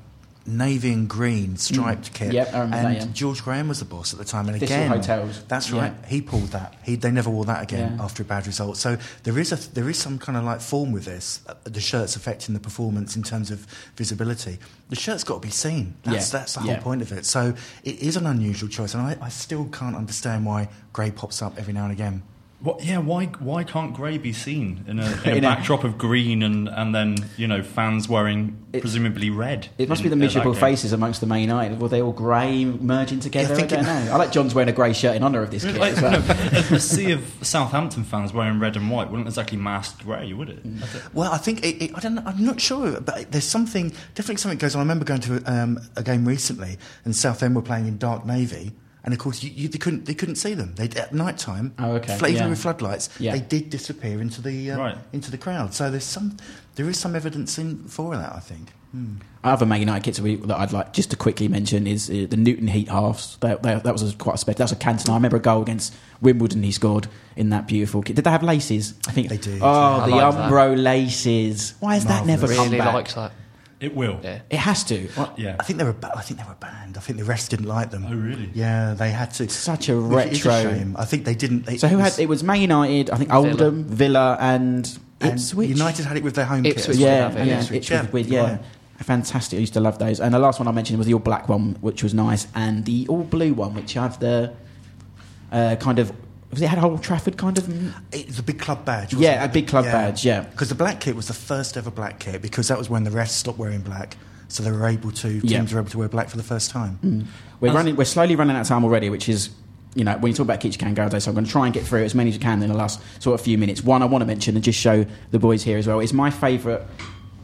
[0.46, 2.28] navy and green striped kit.
[2.30, 2.32] Mm.
[2.34, 3.12] Yep, I remember and that, yeah.
[3.12, 4.48] George Graham was the boss at the time.
[4.48, 5.42] And Thistle again, Hotels.
[5.48, 5.80] that's Yeah.
[5.80, 5.94] right.
[6.06, 6.74] He pulled that.
[6.82, 8.04] He they never wore that again Yeah.
[8.04, 8.76] after a bad result.
[8.76, 11.40] So there is a there is some kind of like form with this.
[11.46, 13.66] Uh, The shirts affecting the performance in terms of
[13.96, 14.58] visibility.
[14.90, 15.94] The shirt's got to be seen.
[16.04, 16.38] That's Yeah.
[16.40, 16.80] that's the whole Yeah.
[16.80, 17.24] point of it.
[17.24, 21.40] So it is an unusual choice, and I, I still can't understand why grey pops
[21.42, 22.22] up every now and again.
[22.64, 25.84] What, yeah, why why can't grey be seen in a, in a In a- backdrop
[25.84, 29.68] of green and, and then you know fans wearing It- presumably red?
[29.76, 31.78] It must in- be the miserable faces amongst the Man United.
[31.78, 33.52] Were they all grey merging together?
[33.54, 34.12] I I, don't it- know.
[34.12, 35.76] I like John's wearing a grey shirt in honour of this kit.
[35.76, 36.12] Like, as well.
[36.12, 40.32] no, a, a sea of Southampton fans wearing red and white wouldn't exactly mask grey,
[40.32, 40.66] would it?
[40.66, 41.12] Mm.
[41.12, 42.14] Well, I think it, it, I don't.
[42.14, 44.80] know, I'm not sure, but there's something definitely something goes on.
[44.80, 48.72] I remember going to um, a game recently, and Southend were playing in dark navy,
[49.04, 50.74] and of course you, you, they couldn't they couldn't see them.
[50.76, 52.48] They at night time, Oh, okay, even yeah.
[52.48, 53.32] with floodlights, Yeah.
[53.32, 54.98] they did disappear into the um, Right.
[55.12, 55.74] into the crowd.
[55.74, 56.36] So there's some
[56.76, 58.34] there is some evidence in for that.
[58.34, 58.68] I think.
[59.42, 62.68] Other Man United kits that I'd like just to quickly mention is uh, the Newton
[62.68, 63.36] Heath halves.
[63.40, 64.58] That, that, that was a, quite a special.
[64.58, 65.10] That was a Cantona.
[65.10, 68.14] I remember a goal against Wimbledon he scored in that beautiful kit.
[68.14, 68.94] Did they have laces?
[69.08, 70.06] I think They did, Oh, yeah.
[70.06, 70.48] the I like that.
[70.52, 71.74] Umbro laces.
[71.80, 72.56] Why has that never Marvellous.
[72.56, 72.94] come Really back?
[72.94, 73.32] likes that.
[73.84, 74.18] It will.
[74.22, 74.40] Yeah.
[74.50, 74.96] It has to.
[75.14, 75.56] What- Yeah.
[75.60, 75.92] I think they were.
[75.92, 76.96] ba- I think they were banned.
[76.96, 78.04] I think the rest didn't like them.
[78.08, 78.50] Oh, really?
[78.54, 79.48] Yeah, they had to.
[79.48, 80.70] Such a Which is retro.
[80.72, 80.96] shame.
[80.98, 81.66] I think they didn't.
[81.66, 83.48] They, So who it had it was Man United, I think Villa.
[83.50, 85.68] Oldham, Villa, and and Ipswich.
[85.68, 86.88] United had it with their home Ipswich kit.
[86.88, 87.60] would yeah, have it, yeah, yeah.
[87.60, 88.42] Ipswich Yeah, with, yeah.
[88.42, 88.60] right.
[89.00, 89.56] Fantastic.
[89.58, 90.20] I used to love those.
[90.20, 92.84] And the last one I mentioned was the all black one, which was nice, and
[92.84, 94.52] the all blue one, which have the
[95.52, 96.12] uh, kind of
[96.54, 97.68] was it had Old Trafford kind of
[98.12, 99.14] It's a big club badge.
[99.14, 99.50] wasn't Yeah, it?
[99.50, 100.40] a big club badge, yeah.
[100.40, 103.10] Because the black kit was the first ever black kit because that was when the
[103.10, 104.16] rest stopped wearing black,
[104.48, 105.58] so they were able to Yeah.
[105.58, 106.98] teams were able to wear black for the first time.
[107.04, 107.24] Mm.
[107.60, 107.96] We're As- running.
[107.96, 109.50] We're slowly running out of time already, which is.
[109.96, 111.66] You know, when you talk about kits, you can go so I'm going to try
[111.66, 113.84] and get through as many as you can in the last sort of few minutes.
[113.84, 116.30] One I want to mention and just show the boys here as well is my
[116.30, 116.82] favourite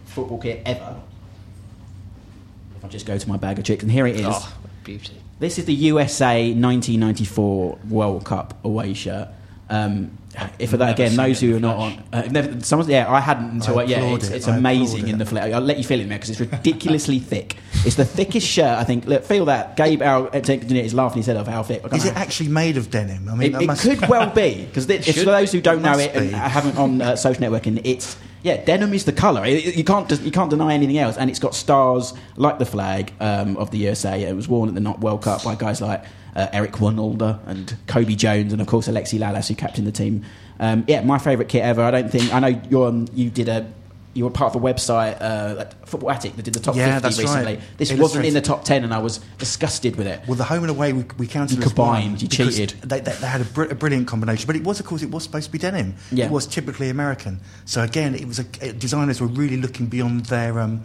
[0.06, 0.96] football kit ever.
[2.76, 4.26] If I just go to my bag of chicks, and here it is.
[4.28, 4.52] Oh,
[4.82, 5.19] beauty.
[5.40, 9.28] This is the USA 1994 World Cup away shirt.
[9.70, 10.18] Um,
[10.58, 13.78] if that again, those who are not on, uh, never, someone, yeah, I hadn't until
[13.78, 14.36] I yeah, it's, it.
[14.36, 15.52] it's amazing in the flesh.
[15.52, 17.56] I'll let you feel it there because it's ridiculously thick.
[17.86, 19.06] It's the thickest shirt I think.
[19.06, 19.76] Look, feel that.
[19.76, 21.84] Gabe, our engineer, is laughing He said off how thick.
[21.92, 22.10] Is know.
[22.10, 23.28] it actually made of denim?
[23.28, 24.86] I mean, It, it must- could well be because
[25.16, 28.94] for those who don't know it and haven't on uh, social networking, it's yeah, denim
[28.94, 29.12] is the
[29.66, 33.12] it- you can't you can't deny anything else, and it's got stars like the flag
[33.20, 34.22] um, of the USA.
[34.22, 37.76] It was worn at the Not World Cup by guys like uh, Eric Wynalda and
[37.86, 40.24] Cobi Jones, and of course Alexi Lalas, who captained the team.
[40.58, 41.82] Um, yeah, my favourite kit ever.
[41.82, 43.70] I don't think I know on, you did a.
[44.12, 47.02] You were part of a website, uh, Football Attic, that did the top Yeah, 50
[47.02, 47.54] that's recently.
[47.56, 47.60] right.
[47.76, 50.20] This wasn't in the top 10, and I was disgusted with it.
[50.26, 52.70] Well, the home and away we, we counted You as combined, you cheated.
[52.82, 55.10] They, they, they had a, br- a brilliant combination, but it was, of course, it
[55.12, 55.94] was supposed to be denim.
[56.10, 56.24] Yeah.
[56.24, 57.38] It was typically American.
[57.66, 60.82] So again, it was a, designers were really looking beyond their, um,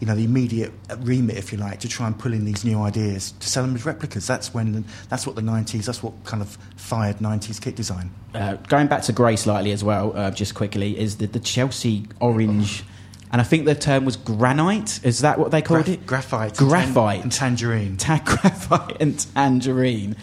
[0.00, 2.80] you know, the immediate remit, if you like, to try and pull in these new
[2.80, 4.26] ideas to sell them as replicas.
[4.26, 5.84] That's when that's what the '90s.
[5.84, 8.10] That's what kind of fired '90s kit design.
[8.34, 12.06] uh, going back to grey slightly as well, uh, just quickly, is the, the Chelsea
[12.18, 12.82] orange,
[13.30, 15.04] and I think the term was granite.
[15.04, 16.06] Is that what they called Graph- it?
[16.06, 17.16] graphite, and Graphite.
[17.16, 17.96] tan- and tangerine.
[17.98, 20.16] Ta- graphite and tangerine.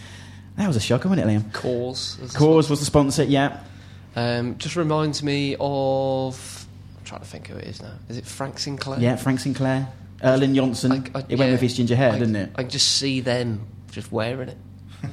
[0.56, 1.52] That was a shocker, wasn't it, Liam?
[1.52, 2.16] Coors.
[2.34, 3.60] Coors was the sponsor, yeah.
[4.16, 6.57] Um, just reminds me of.
[7.08, 7.92] I'm trying to think who it is now.
[8.10, 9.00] Is it Frank Sinclair?
[9.00, 9.88] Yeah, Frank Sinclair,
[10.22, 10.92] Erland Johnsen.
[11.14, 11.52] I- I- it went yeah.
[11.52, 12.50] with his ginger hair, I, didn't it?
[12.54, 14.58] I can just see them just wearing it.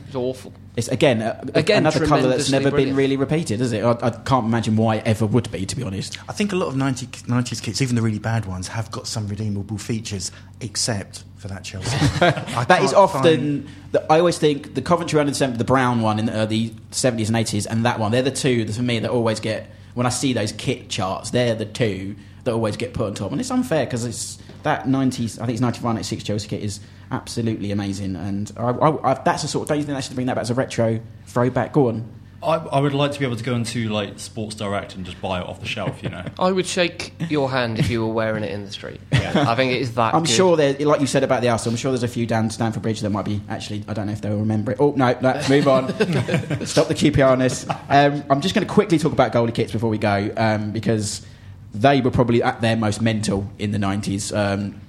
[0.07, 0.51] It's awful.
[0.75, 3.81] It's again, uh, Again, another colour that's tremendously never been really repeated, is it?
[3.83, 6.17] I, I can't imagine why it ever would be, to be honest.
[6.27, 9.07] I think a lot of 90, 90s kits, even the really bad ones, have got
[9.07, 11.95] some redeemable features, except for that Chelsea.
[12.19, 13.21] That is often.
[13.63, 17.29] find- The, I always think the Coventry under the brown one in uh, the seventies
[17.29, 18.11] and eighties, and that one.
[18.11, 21.31] They're the two that for me that always get when I see those kit charts.
[21.31, 24.87] They're the two that always get put on top, and it's unfair because it's that
[24.87, 25.39] nineties.
[25.39, 26.79] I think it's 95, 96 Chelsea kit is
[27.11, 29.63] absolutely amazing, and I, I, I, that's the sort.
[29.63, 31.73] Of, don't you think they should bring that back as a retro throwback?
[31.73, 32.07] Go on.
[32.45, 35.19] I, I would like to be able to go into like Sports Direct and just
[35.21, 36.23] buy it off the shelf, you know.
[36.39, 39.01] I would shake your hand if you were wearing it in the street.
[39.11, 40.13] I think it is that.
[40.13, 40.29] I'm good.
[40.29, 42.83] sure there, like you said about the Arsenal, I'm sure there's a few down Stamford
[42.83, 43.83] Bridge that might be actually.
[43.87, 44.77] I don't know if they'll remember it.
[44.79, 45.87] Oh no, no move on.
[46.65, 47.67] Stop the QPR on this.
[47.89, 51.25] Um, I'm just going to quickly talk about goalie kits before we go um, because
[51.73, 54.35] they were probably at their most mental in the 90s.
[54.35, 54.79] Um,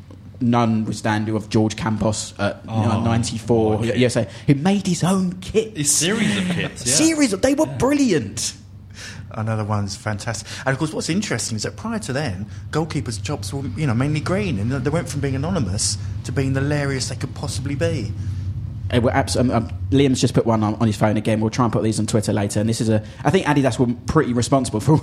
[0.40, 3.98] none withstand of George Campos at Oh, 94, okay.
[3.98, 5.76] USA, who made his own kit.
[5.78, 6.94] A series of kits, yeah.
[6.94, 8.54] Series, of- they were brilliant.
[9.30, 10.48] Another one's fantastic.
[10.64, 13.94] And of course, what's interesting is that prior to then, goalkeepers' jobs were, you know,
[13.94, 17.74] mainly green, and they went from being anonymous to being the hilarious they could possibly
[17.74, 18.12] be.
[18.92, 21.40] Uh, we're abs- um, um, Liam's just put one on, on his phone again.
[21.40, 22.60] We'll try and put these on Twitter later.
[22.60, 25.00] And this is a, I think Adidas were pretty responsible for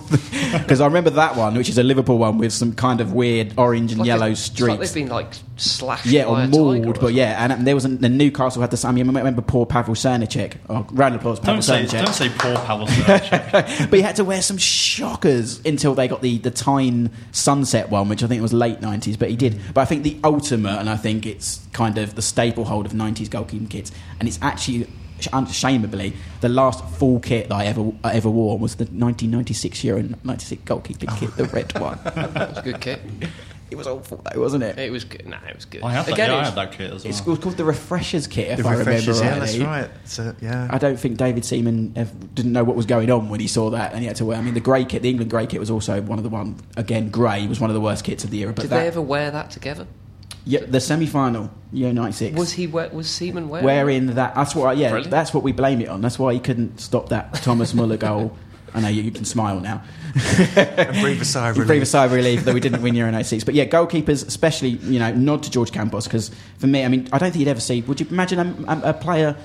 [0.57, 3.53] because I remember that one, which is a Liverpool one with some kind of weird
[3.57, 4.93] orange and Like yellow it- it's like streaks.
[4.93, 7.76] they've been like slashed Yeah, by or a mauled, tiger or but yeah, and there
[7.76, 8.95] was a, the Newcastle had the same.
[8.97, 10.58] I remember poor Pavel Srnicek.
[10.70, 13.89] Oh, round of applause, Pavel Don't Say, don't say poor Pavel Srnicek.
[13.89, 18.10] but he had to wear some shockers until they got the the Tyne Sunset one,
[18.10, 19.18] which I think was late nineties.
[19.18, 19.60] But he did.
[19.74, 22.93] But I think the ultimate, and I think it's kind of the staple hold of
[22.93, 24.86] nineties goalkeeping kits, and it's actually.
[25.20, 29.84] sh- Unashamedly, the last full kit that I ever I ever wore was the 1996
[29.86, 31.97] Euro 96 goalkeeping kit, the red one.
[32.04, 32.99] that was a good kit.
[33.74, 34.78] It was awful though, wasn't it?
[34.80, 35.28] It was good.
[35.28, 35.82] Nah, it was good.
[35.84, 37.09] I had that, Again, yeah, I had that kit as well.
[37.09, 39.34] It's called called the Refreshers kit, if The I remember refreshers, rightly.
[39.34, 39.89] yeah, that's right.
[40.05, 40.67] So, yeah.
[40.69, 43.69] I don't think David Seaman ev- didn't know what was going on when he saw
[43.71, 44.38] that, and he had to wear.
[44.38, 46.55] I mean, the grey kit, the England grey kit, was also one of the one
[46.78, 47.09] again.
[47.09, 48.53] Grey was one of the worst kits of the era.
[48.53, 49.88] But Did that, they ever wear that together?
[50.45, 52.38] yeah, the semi-final, Euro '96.
[52.38, 53.65] Was he we- was Seaman wearing?
[53.65, 54.36] wearing that?
[54.36, 54.78] That's what.
[54.78, 55.09] Yeah, Brilliant.
[55.11, 56.01] that's what we blame it on.
[56.01, 58.38] That's why he couldn't stop that Thomas Muller goal.
[58.76, 59.84] I know you, you can smile now.
[60.15, 61.88] and breathe a sigh of You breathe a relief.
[61.88, 63.43] sigh of relief that we didn't win Euro '96.
[63.43, 67.07] But yeah, goalkeepers, especially, you know, nod to George Campos because for me, I mean,
[67.13, 67.82] I don't think you'd ever see.
[67.82, 69.36] Would you imagine a, a, a player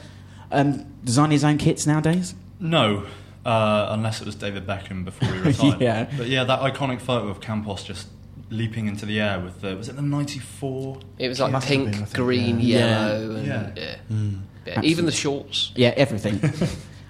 [0.53, 2.35] um, designing his own kits nowadays?
[2.61, 3.07] No,
[3.45, 5.81] uh, unless it was David Beckham before he retired.
[5.81, 6.11] Yeah.
[6.17, 8.09] But yeah, that iconic photo of Campos just
[8.51, 10.99] leaping into the air with the was it the '94?
[11.19, 12.79] It was like Must pink, been, think, green, yeah.
[12.79, 13.71] yellow, and Yeah.
[13.77, 13.97] yeah.
[14.09, 14.37] Hmm.
[14.67, 15.73] Yeah, even the shorts.
[15.77, 16.41] Yeah, everything.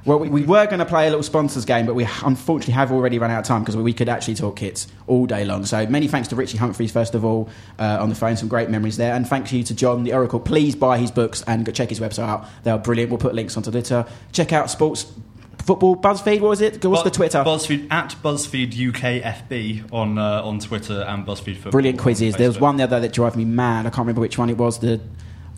[0.09, 2.91] Well, we, we were going to play a little sponsors game, but we unfortunately have
[2.91, 5.67] already run out of time because we could actually talk kits all day long.
[5.67, 8.35] So many thanks to Richie Humphreys, first of all, uh, on the phone.
[8.37, 9.15] Some great memories there.
[9.15, 10.41] And thanks you to John, the Oracle.
[10.41, 12.47] Please buy his books and go check his website out.
[12.63, 13.11] They are brilliant.
[13.11, 14.07] We'll put links onto Twitter.
[14.33, 15.13] Check out Sports
[15.59, 16.41] Football BuzzFeed.
[16.41, 16.83] What was it?
[16.83, 17.45] What's the Twitter?
[17.45, 21.73] BuzzFeed at BuzzFeed UK FB on uh, on Twitter and BuzzFeed Football.
[21.73, 22.37] Brilliant on quizzes.
[22.37, 23.85] There was one the other that drove me mad.
[23.85, 24.79] I can't remember which one it was.
[24.79, 25.03] The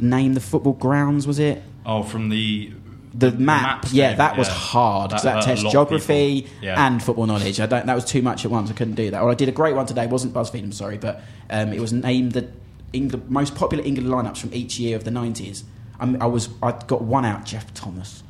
[0.00, 1.62] name the football grounds was it?
[1.86, 2.72] Oh, from the
[3.12, 4.54] the map, maps yeah, thing, that was yeah.
[4.54, 6.46] hard because that, hurt tests geography.
[6.60, 6.86] Yeah.
[6.86, 7.60] and football knowledge.
[7.60, 8.70] I don't, that was too much at once.
[8.70, 9.20] I couldn't do that.
[9.22, 10.04] Well, I did a great one today.
[10.04, 12.48] It wasn't BuzzFeed, I'm sorry, but um, it was named the
[12.92, 15.64] England, most popular England lineups from each year of the 90s.
[15.98, 18.22] I'm, I was, I got one out, Geoff Thomas.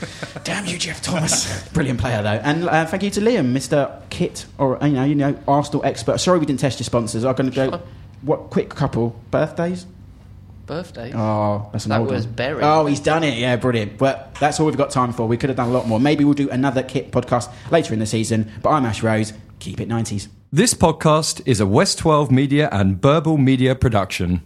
[0.44, 1.68] Damn you, Geoff Thomas!
[1.72, 4.02] Brilliant player though, and uh, thank you to Liam, Mr.
[4.10, 6.18] Kit, or you know, you know, Arsenal expert.
[6.18, 7.24] Sorry, we didn't test your sponsors.
[7.24, 7.82] I'm going to go.
[8.22, 9.86] What quick couple birthdays?
[10.66, 11.12] Birthday.
[11.14, 12.34] Oh, that's an That old was one.
[12.34, 12.62] Berry.
[12.62, 13.38] Oh, he's done it.
[13.38, 13.98] Yeah, brilliant.
[13.98, 15.26] But that's all we've got time for.
[15.26, 16.00] We could have done a lot more.
[16.00, 18.50] Maybe we'll do another kit podcast later in the season.
[18.62, 19.32] But I'm Ash Rose.
[19.58, 20.28] Keep it 90s.
[20.52, 24.42] This podcast is a West 12 Media and Burble Media production.